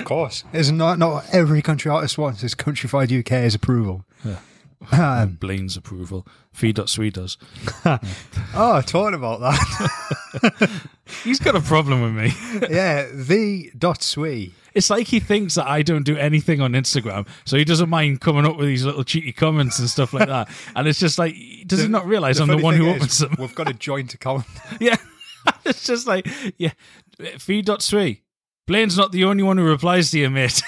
[0.02, 0.42] Of course.
[0.52, 4.04] Isn't not, not every country artist wants is Countryfied UK's approval.
[4.90, 6.26] Um, Blaine's approval.
[6.52, 7.38] Fee.swe does.
[7.84, 7.98] oh,
[8.54, 10.70] I talking about that.
[11.24, 12.68] He's got a problem with me.
[12.70, 14.52] yeah, the dot sweet.
[14.74, 18.20] It's like he thinks that I don't do anything on Instagram, so he doesn't mind
[18.20, 20.48] coming up with these little cheeky comments and stuff like that.
[20.74, 23.34] And it's just like, does he not realize I'm the one who opens them?
[23.38, 24.46] We've got a joint account.
[24.80, 24.96] yeah.
[25.64, 26.26] it's just like,
[26.56, 26.72] yeah,
[27.38, 28.22] feed.swe.
[28.66, 30.62] Blaine's not the only one who replies to you, mate.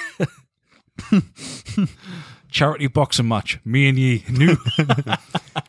[2.54, 4.24] Charity boxing match, me and ye.
[4.30, 4.56] New.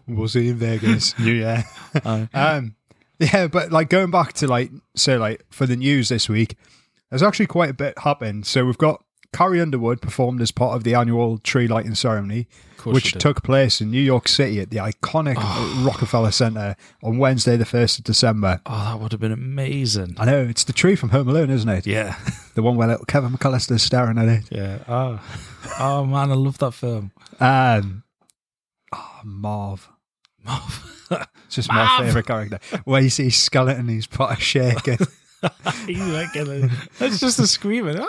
[0.08, 1.18] We'll see you in Vegas.
[1.20, 1.64] New Year.
[2.06, 2.30] Aye.
[2.36, 2.76] um,
[3.18, 6.58] yeah, but like going back to like, so like for the news this week,
[7.10, 8.46] there's actually quite a bit happened.
[8.46, 12.48] So we've got Carrie Underwood performed as part of the annual tree lighting ceremony,
[12.84, 15.38] which took place in New York City at the iconic
[15.84, 18.62] Rockefeller Center on Wednesday, the 1st of December.
[18.68, 20.16] oh, that would have been amazing.
[20.20, 21.88] I know, it's the tree from Home Alone, isn't it?
[21.88, 22.16] Yeah.
[22.54, 24.44] The one where little Kevin McAllister's staring at it.
[24.52, 24.84] Yeah.
[24.88, 25.20] Oh.
[25.80, 27.12] Oh, man, I love that film.
[27.40, 28.04] Um,
[28.94, 29.90] oh, Marv.
[30.48, 32.60] It's just my favourite character.
[32.84, 34.98] Where you see Skeleton, he's a shaking.
[35.86, 38.04] He's like, it's just a screaming.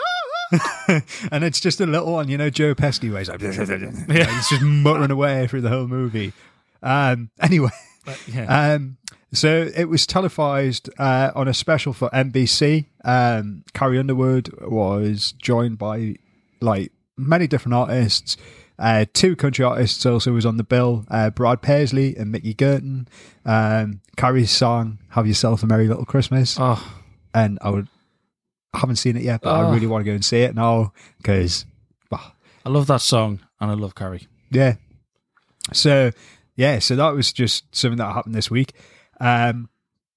[1.31, 4.61] And it's just a little one, you know, Joe Pesci where he's like, he's just
[4.61, 6.31] muttering away through the whole movie.
[6.81, 7.69] Um, anyway,
[8.27, 8.73] yeah.
[8.75, 8.97] um,
[9.33, 12.85] so it was televised uh, on a special for NBC.
[13.03, 16.15] Um, Carrie Underwood was joined by
[16.61, 18.37] like many different artists.
[18.79, 23.07] Uh, two country artists also was on the bill: uh, Brad Paisley and Mickey Guyton.
[23.45, 26.95] Um, Carrie's song "Have Yourself a Merry Little Christmas," oh,
[27.33, 27.87] and I would
[28.73, 29.71] I haven't seen it yet, but I Oh.
[29.73, 31.65] really want to go and see it now because,
[32.11, 34.27] I love that song and I love Carrie.
[34.51, 34.75] yeah.
[35.73, 36.11] So
[36.55, 38.73] yeah, so that was just something that happened this week.
[39.19, 39.69] Um,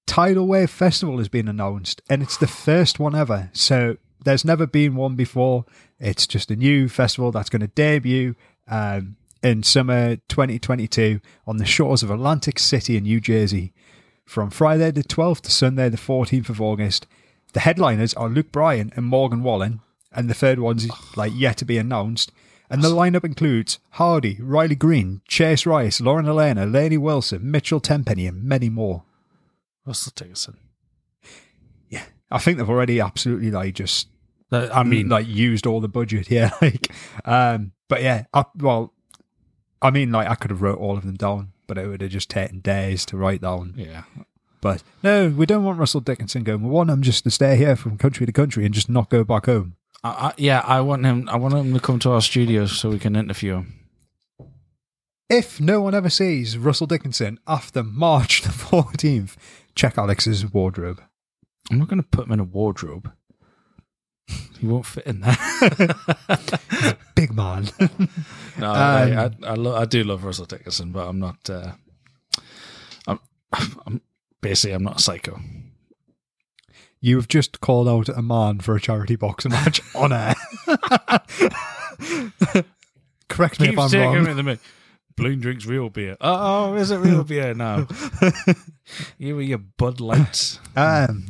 [0.05, 3.49] Tidal Wave Festival has been announced, and it's the first one ever.
[3.53, 5.65] So there's never been one before.
[5.99, 8.35] It's just a new festival that's going to debut
[8.67, 13.73] um, in summer 2022 on the shores of Atlantic City in New Jersey
[14.25, 17.07] from Friday the 12th to Sunday the 14th of August.
[17.53, 21.65] The headliners are Luke Bryan and Morgan Wallen, and the third one's like yet to
[21.65, 22.31] be announced.
[22.69, 28.25] And the lineup includes Hardy, Riley Green, Chase Rice, Lauren Alaina, Lainey Wilson, Mitchell Tenpenny,
[28.25, 29.03] and many more.
[29.85, 30.57] Russell Dickerson.
[32.31, 34.07] Yeah, I think they've already absolutely like just
[34.51, 36.51] I mean, like used all the budget here.
[36.61, 36.91] Like,
[37.25, 38.93] um, but yeah, I, well,
[39.81, 42.11] I mean, like I could have wrote all of them down, but it would have
[42.11, 43.73] just taken days to write down.
[43.77, 44.03] yeah.
[44.61, 46.61] But no, we don't want Russell Dickerson going.
[46.61, 49.23] We want him just to stay here from country to country and just not go
[49.23, 49.75] back home.
[50.03, 51.27] I, I, yeah, I want him.
[51.29, 53.79] I want him to come to our studio so we can interview him.
[55.29, 59.35] If no one ever sees Russell Dickerson after March the 14th,
[59.73, 61.01] check Alex's wardrobe.
[61.69, 63.11] I'm not going to put him in a wardrobe.
[64.59, 65.35] He won't fit in there.
[67.15, 67.69] Big man.
[68.57, 71.49] No, I, I, Um, I, lo- I do love Russell Dickerson, but I'm not.
[71.49, 71.71] Uh,
[73.07, 73.19] I'm,
[73.85, 74.01] I'm
[74.41, 75.39] basically I'm not a psycho.
[77.01, 80.35] you have just called out a man for a charity boxing match on air.
[83.29, 84.57] Correct me Keep if I'm wrong.
[85.17, 85.31] Me the mic.
[85.31, 86.17] Blaine drinks real beer.
[86.21, 87.87] Oh, is it real beer now?
[89.17, 90.59] you were your Bud Lights.
[90.75, 91.25] Um,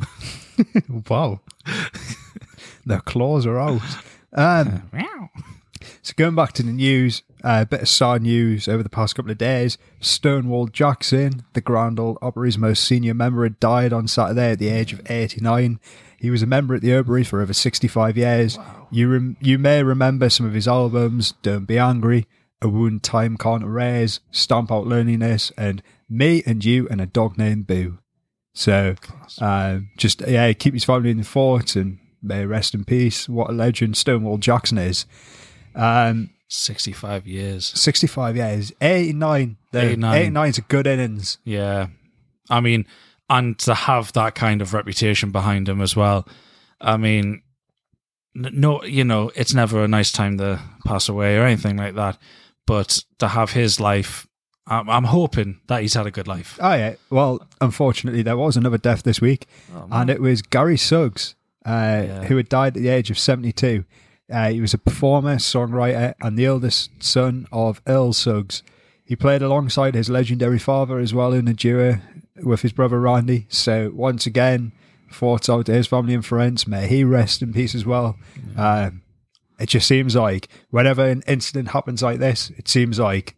[1.10, 1.42] wow.
[2.86, 3.82] the claws are out.
[4.34, 4.84] Um,
[6.02, 9.32] so going back to the news, a bit of sad news over the past couple
[9.32, 9.78] of days.
[10.00, 14.70] Stonewall Jackson, the Grand Ole Opry's most senior member, had died on Saturday at the
[14.70, 15.80] age of 89.
[16.18, 18.58] He was a member at the Opry for over 65 years.
[18.92, 22.28] You rem- you may remember some of his albums, Don't Be Angry,
[22.62, 27.38] A Wound Time Can't Erase, Stamp Out Loneliness, and Me and You and a Dog
[27.38, 28.00] Named Boo.
[28.54, 28.96] So,
[29.40, 33.28] uh, just yeah, keep his family in the fort and may rest in peace.
[33.28, 35.06] What a legend Stonewall Jackson is.
[35.74, 37.66] Um, 65 years.
[37.66, 38.72] 65 years.
[38.82, 39.58] 89.
[39.72, 39.80] though.
[39.80, 40.16] 89.
[40.18, 41.38] 89 is a good innings.
[41.46, 41.88] Yeah.
[42.50, 42.86] I mean,
[43.30, 46.28] and to have that kind of reputation behind him as well.
[46.82, 47.42] I mean,
[48.36, 52.18] no, you know, it's never a nice time to pass away or anything like that.
[52.72, 54.28] But to have his life,
[54.66, 56.58] I'm, I'm hoping that he's had a good life.
[56.62, 56.96] Oh, yeah.
[57.10, 59.46] Well, unfortunately, there was another death this week,
[59.92, 62.24] and it was Gary Scruggs, uh, Yeah.
[62.26, 63.84] who had died at the age of 72.
[64.32, 68.64] Uh, he was a performer, songwriter, and the eldest son of Earl Scruggs.
[69.04, 72.00] He played alongside his legendary father as well in a duo
[72.42, 73.46] with his brother Randy.
[73.50, 74.72] So, once again,
[75.12, 76.66] thoughts out to his family and friends.
[76.66, 78.16] May he rest in peace as well.
[78.56, 79.02] Um,
[79.62, 83.36] it just seems like whenever an incident happens like this, it seems like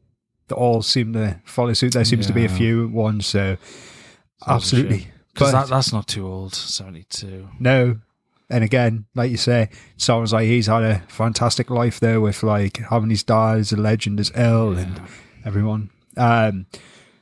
[0.47, 1.93] they all seem to follow suit.
[1.93, 3.26] There seems to be a few ones.
[3.26, 3.57] So,
[4.47, 5.07] absolutely.
[5.34, 7.49] Because that, that's not too old, 72.
[7.59, 7.99] no.
[8.49, 12.78] And again, like you say, sounds like he's had a fantastic life there with like
[12.78, 15.01] having his dad as a legend as Earl and
[15.43, 15.89] everyone.
[16.17, 16.67] Um,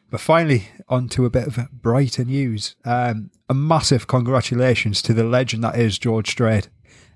[0.09, 2.75] but finally, on to a bit of brighter news.
[2.83, 6.67] Um, a massive congratulations to the legend that is George Strait,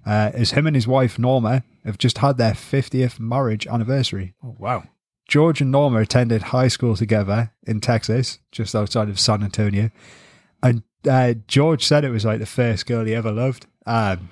[0.05, 4.33] uh, as him and his wife Norma have just had their 50th marriage anniversary.
[4.43, 4.83] Oh, wow.
[5.27, 9.89] George and Norma attended high school together in Texas, just outside of San Antonio.
[10.61, 13.65] And uh, George said it was like the first girl he ever loved.
[13.85, 14.29] Um,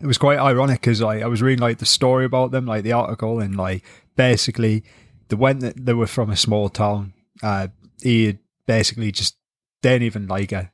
[0.00, 2.84] it was quite ironic because like, I was reading like the story about them, like
[2.84, 3.84] the article, and like
[4.16, 4.84] basically
[5.28, 7.14] they went that they were from a small town.
[7.42, 7.68] Uh,
[8.00, 9.36] he had basically just
[9.80, 10.70] didn't even like her,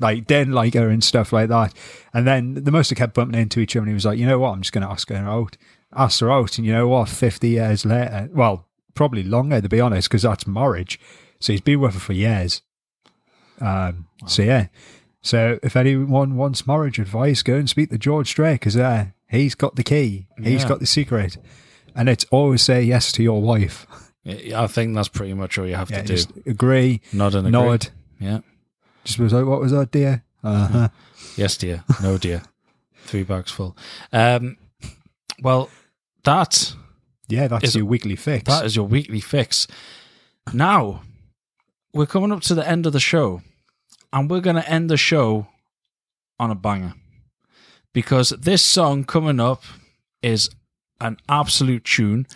[0.00, 1.74] like didn't like her and stuff like that.
[2.12, 3.82] And then they must have kept bumping into each other.
[3.82, 5.56] And he was like, you know what, I'm just going to ask her out,
[5.94, 9.80] ask her out, and you know what, fifty years later, well, probably longer to be
[9.80, 11.00] honest, because that's marriage.
[11.40, 12.62] So he's been with her for years.
[13.60, 14.68] Um, So yeah.
[15.22, 19.54] So if anyone wants marriage advice, go and speak to George Strait because uh, he's
[19.54, 20.26] got the key.
[20.42, 20.68] He's Yeah.
[20.68, 21.38] got the secret,
[21.96, 23.86] and it's always say yes to your wife.
[24.26, 26.14] I think that's pretty much all you have Yeah, to do.
[26.14, 27.50] just agree, Nod and agree.
[27.68, 27.88] nod.
[28.20, 28.40] Yeah.
[29.04, 30.22] Just was like, what was that, dear?
[30.42, 30.88] Uh huh.
[31.36, 31.82] Yes, dear.
[32.02, 32.42] No, dear.
[33.06, 33.76] Three bags full.
[34.12, 34.56] Um,
[35.42, 35.68] well,
[36.22, 36.74] that
[37.28, 38.44] Yeah, that's Is- your weekly fix.
[38.44, 39.66] that is your weekly fix.
[40.52, 41.02] Now
[41.92, 43.42] we're coming up to the end of the show,
[44.12, 45.48] and we're going to end the show
[46.38, 46.94] on a banger
[47.92, 49.62] because this song coming up
[50.22, 50.50] is
[51.00, 52.26] an absolute tune.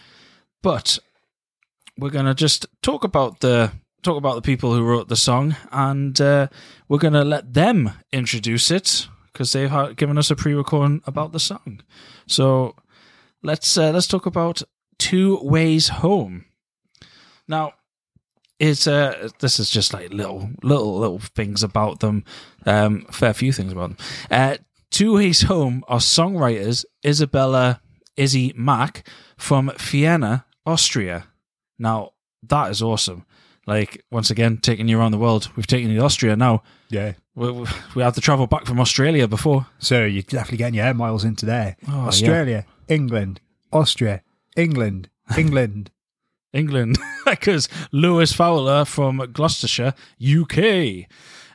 [0.63, 0.99] But
[1.97, 3.73] we're going to just talk about the
[4.09, 6.49] talk about the people who wrote the song, and uh,
[6.89, 11.39] we're going to let them introduce it because they've given us a pre-recording about the
[11.39, 11.83] song.
[12.27, 12.75] So
[13.43, 14.63] let's uh, let's talk about
[14.99, 16.47] Two Ways Home.
[17.47, 17.75] Now,
[18.59, 22.25] it's uh, this is just like little little little things about them.
[22.65, 23.99] Um, fair few things about them.
[24.31, 24.57] Uh,
[24.91, 27.83] Two Ways Home are songwriters Isabella
[28.17, 29.07] Izzy Mack
[29.37, 31.27] from Vienna, Austria.
[31.79, 32.13] Now
[32.49, 33.27] that is awesome.
[33.69, 35.51] Like once again, taking you around the world.
[35.55, 36.63] We've taken you to Austria now.
[36.89, 37.13] yeah.
[37.35, 39.67] We, we, we had to travel back from Australia before.
[39.79, 41.77] So you're definitely getting your air miles into there.
[41.87, 43.41] Oh, Australia, England,
[43.73, 44.23] Austria,
[44.57, 45.09] England,
[45.39, 45.91] England.
[46.53, 51.07] England because Lewis Fowler from Gloucestershire, UK.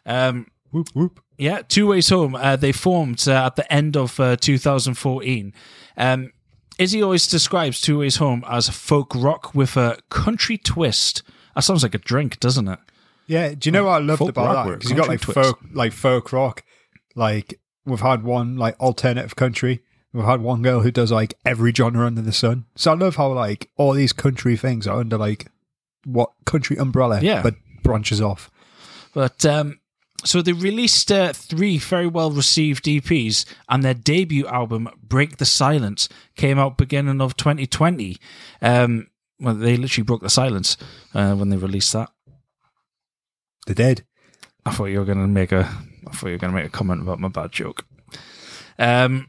[0.05, 1.20] Um, whoop whoop.
[1.38, 2.36] yeah, Two Ways Home.
[2.36, 5.51] Uh, they formed uh, at the end of uh, 2014.
[5.97, 6.32] Um,
[6.78, 11.24] Izzy always describes Two Ways Home as folk rock with a country twist.
[11.55, 12.79] That sounds like a drink, doesn't it?
[13.27, 14.71] Yeah, do you know what I loved about that?
[14.73, 15.39] Because you got like twist.
[15.39, 16.63] folk, like folk rock.
[17.15, 19.81] Like we've had one like alternative country.
[20.11, 22.65] We've had one girl who does like every genre under the sun.
[22.75, 25.47] So I love how like all these country things are under like
[26.05, 27.41] what country umbrella, Yeah.
[27.41, 28.51] but branches off.
[29.13, 29.79] But um,
[30.25, 35.45] so they released uh, three very well received EPs, and their debut album, Break the
[35.45, 38.17] Silence, came out beginning of 2020.
[38.61, 39.07] Um,
[39.43, 40.77] well, they literally broke the silence
[41.13, 42.09] uh, when they released that.
[43.67, 44.05] They did.
[44.65, 45.69] I thought you were going to make a.
[46.07, 47.85] I thought you were going to make a comment about my bad joke.
[48.79, 49.27] Um,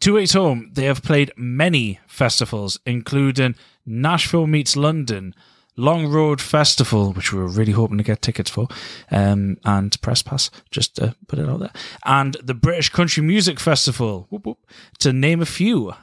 [0.00, 0.70] Two Ways Home.
[0.72, 5.34] They have played many festivals, including Nashville meets London,
[5.76, 8.68] Long Road Festival, which we were really hoping to get tickets for,
[9.10, 11.72] um, and Press Pass, just to put it out there,
[12.04, 14.58] and the British Country Music Festival, whoop, whoop,
[14.98, 15.94] to name a few.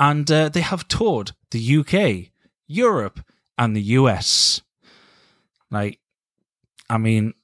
[0.00, 2.30] And uh, they have toured the UK,
[2.68, 3.20] Europe,
[3.58, 4.62] and the US.
[5.70, 5.98] Like,
[6.88, 7.34] I mean,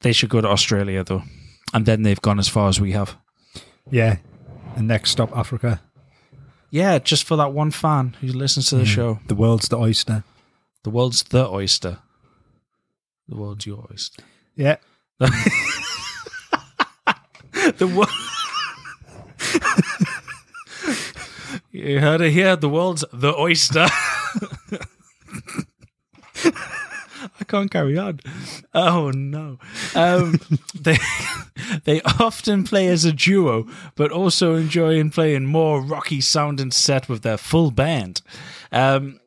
[0.00, 1.22] they should go to Australia though,
[1.72, 3.16] and then they've gone as far as we have.
[3.90, 4.16] Yeah.
[4.74, 5.80] And next stop Africa.
[6.70, 8.86] Yeah, just for that one fan who listens to the mm.
[8.86, 9.20] show.
[9.28, 10.24] The world's the oyster.
[10.82, 11.98] The world's the oyster.
[13.28, 14.24] The world's your oyster.
[14.56, 14.76] Yeah.
[17.78, 18.08] The world.
[21.82, 22.54] You heard it here.
[22.54, 23.88] The world's the oyster.
[26.44, 28.20] I can't carry on.
[28.72, 29.58] Oh no.
[29.96, 30.38] Um,
[30.80, 30.96] they
[31.82, 33.66] they often play as a duo,
[33.96, 38.22] but also enjoy in playing more rocky sounding set with their full band.
[38.70, 39.18] Um,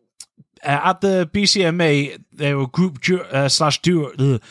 [0.64, 4.14] uh, at the BCMA, they were group du- uh, slash duo.
[4.18, 4.42] Ugh,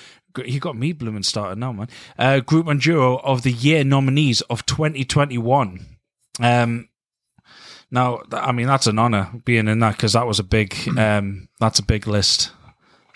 [0.60, 1.88] got me blooming started now, man.
[2.18, 5.86] Uh, group and duo of the year nominees of 2021.
[6.40, 6.88] Um,
[7.94, 11.48] now, I mean, that's an honor being in that because that was a big, um,
[11.60, 12.50] that's a big list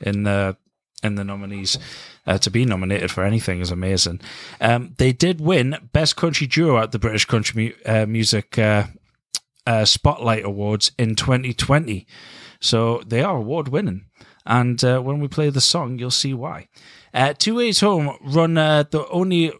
[0.00, 0.56] in the
[1.02, 1.78] in the nominees.
[2.26, 4.20] Uh, to be nominated for anything is amazing.
[4.60, 8.84] Um, they did win Best Country Duo at the British Country Mu- uh, Music uh,
[9.66, 12.06] uh, Spotlight Awards in 2020.
[12.60, 14.06] So they are award winning.
[14.44, 16.68] And uh, when we play the song, you'll see why.
[17.14, 19.52] Uh, Two Ways Home run uh, the only.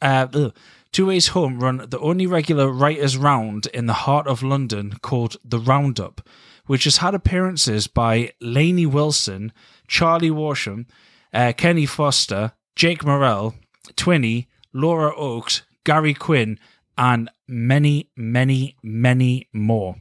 [0.00, 0.54] Uh, ugh.
[0.94, 5.36] Two Ways Home run the only regular writers' round in the heart of London called
[5.44, 6.20] the Roundup,
[6.66, 9.52] which has had appearances by Lainey Wilson,
[9.88, 10.86] Charlie Worsham,
[11.32, 13.56] uh, Kenny Foster, Jake Morrell,
[13.96, 16.60] Twinnie, Laura Oakes, Gary Quinn,
[16.96, 19.96] and many, many, many more.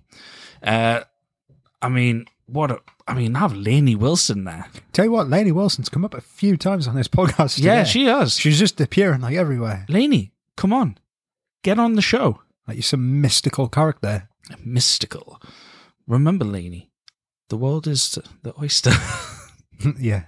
[0.61, 1.01] Uh,
[1.81, 2.69] I mean, what?
[2.69, 4.67] A, I mean, have Lainey Wilson there.
[4.91, 7.57] Tell you what, Lainey Wilson's come up a few times on this podcast.
[7.57, 7.89] Yeah, today.
[7.89, 8.37] she has.
[8.37, 10.97] She's just appearing like everywhere, Lainey, come on,
[11.63, 12.41] get on the show.
[12.67, 14.29] like you're some mystical character.
[14.63, 15.41] Mystical.
[16.07, 16.91] Remember, Lainey,
[17.49, 18.91] the world is the oyster.
[19.99, 20.23] yeah,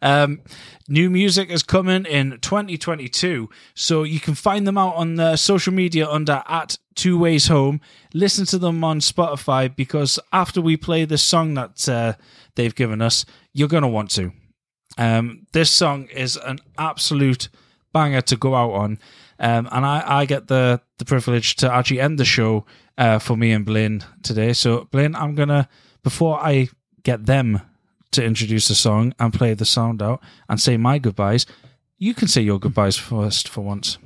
[0.00, 0.40] Um,
[0.88, 5.72] new music is coming in 2022, so you can find them out on the social
[5.72, 7.80] media under at Two Ways Home.
[8.14, 12.14] Listen to them on Spotify because after we play this song that uh,
[12.56, 14.32] they've given us, you're gonna want to.
[14.98, 17.48] Um, this song is an absolute
[17.92, 18.98] banger to go out on,
[19.38, 22.64] um, and I, I get the the privilege to actually end the show
[22.98, 24.52] uh, for me and Blaine today.
[24.52, 25.68] So, Blaine, I'm gonna
[26.02, 26.68] before I
[27.02, 27.60] get them
[28.12, 31.46] to introduce the song and play the sound out and say my goodbyes.
[31.98, 33.98] You can say your goodbyes first for once.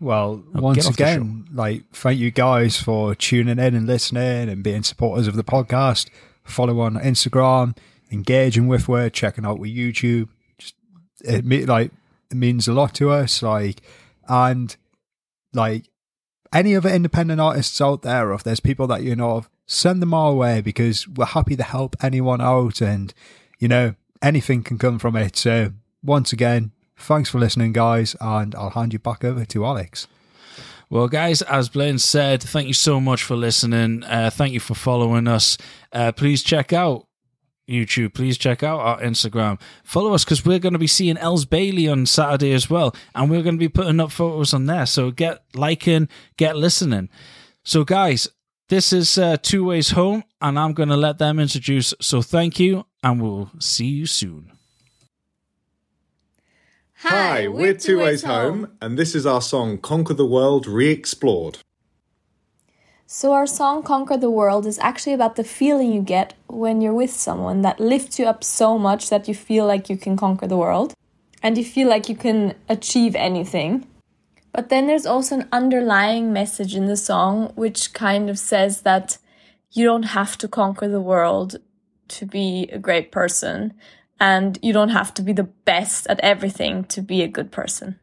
[0.00, 3.86] Well, Oh, once get off the again, like thank you guys for tuning in and
[3.86, 6.10] listening and being supporters of the podcast.
[6.44, 7.76] Follow on Instagram,
[8.12, 10.28] engaging with us, checking out with YouTube.
[10.58, 10.74] Just
[11.24, 11.90] it like
[12.32, 13.42] means a lot to us.
[13.42, 13.82] Like
[14.28, 14.76] and
[15.52, 15.88] like
[16.52, 20.14] any other independent artists out there, if there's people that you know of, send them
[20.14, 23.12] our way because we're happy to help anyone out, and
[23.58, 25.36] you know anything can come from it.
[25.36, 25.72] So
[26.02, 30.06] once again, thanks for listening, guys, and I'll hand you back over to Alex.
[30.90, 34.04] Well, guys, as Blaine said, thank you so much for listening.
[34.04, 35.56] Uh, thank you for following us.
[35.92, 37.06] Uh, please check out
[37.68, 38.14] YouTube.
[38.14, 39.60] Please check out our Instagram.
[39.82, 43.30] Follow us because we're going to be seeing Elles Bailey on Saturday as well, and
[43.30, 44.86] we're going to be putting up photos on there.
[44.86, 47.08] So get liking, get listening.
[47.62, 48.28] So, guys,
[48.68, 51.94] this is uh, Two Ways Home, and I'm going to let them introduce.
[52.00, 54.52] So, thank you, and we'll see you soon.
[56.98, 61.58] Hi, we're Two Ways Home, and this is our song Conquer the World Re Explored.
[63.06, 66.94] So, our song Conquer the World is actually about the feeling you get when you're
[66.94, 70.46] with someone that lifts you up so much that you feel like you can conquer
[70.46, 70.94] the world
[71.42, 73.86] and you feel like you can achieve anything.
[74.52, 79.18] But then there's also an underlying message in the song which kind of says that
[79.70, 81.56] you don't have to conquer the world
[82.08, 83.74] to be a great person
[84.18, 88.00] and you don't have to be the best at everything to be a good person.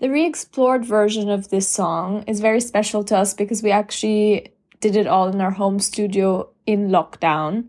[0.00, 4.52] The re explored version of this song is very special to us because we actually
[4.80, 7.66] did it all in our home studio in lockdown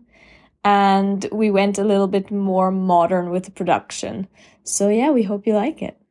[0.64, 4.28] and we went a little bit more modern with the production.
[4.64, 6.01] So, yeah, we hope you like it.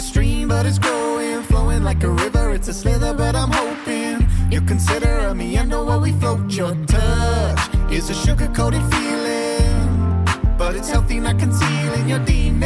[0.00, 2.52] A stream, but it's growing, flowing like a river.
[2.54, 6.50] It's a slither, but I'm hoping you consider me under what we float.
[6.52, 7.60] Your touch
[7.92, 10.24] is a sugar coated feeling,
[10.56, 12.64] but it's healthy, not concealing your demons.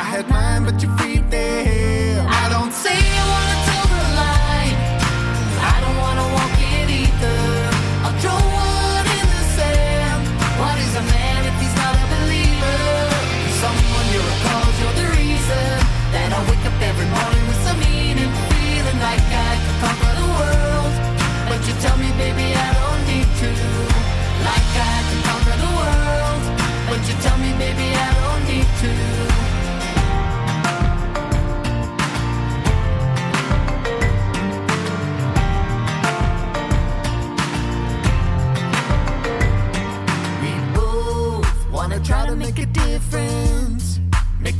[0.00, 1.21] I had mine, but you freed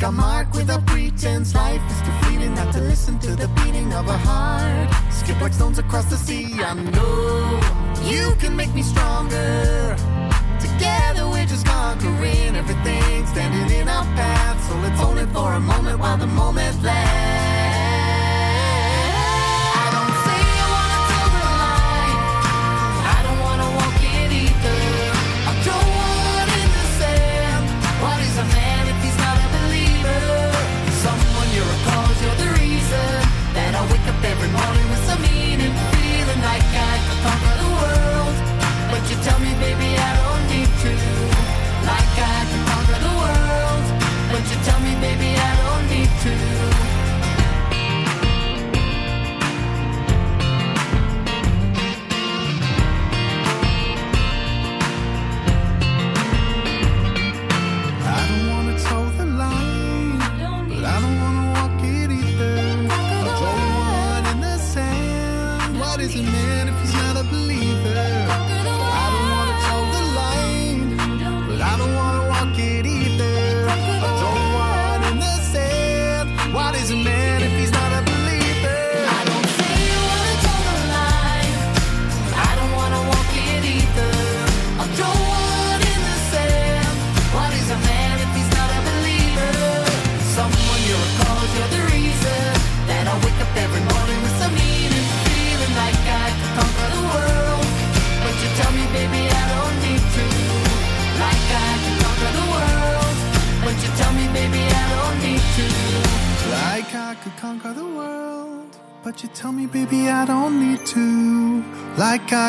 [0.04, 3.92] A mark with a pretense, life is too fleeting not to listen to the beating
[3.92, 4.90] of a heart.
[5.12, 6.60] Skip like stones across the sea.
[6.60, 7.60] I know
[8.02, 9.96] you can make me stronger.
[10.58, 14.58] Together we're just conquering everything standing in our path.
[14.68, 16.61] So let's own it for a moment while the moment.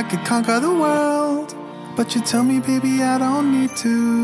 [0.03, 1.55] I could conquer the world.
[1.95, 4.22] But you tell me, baby, I don't need to.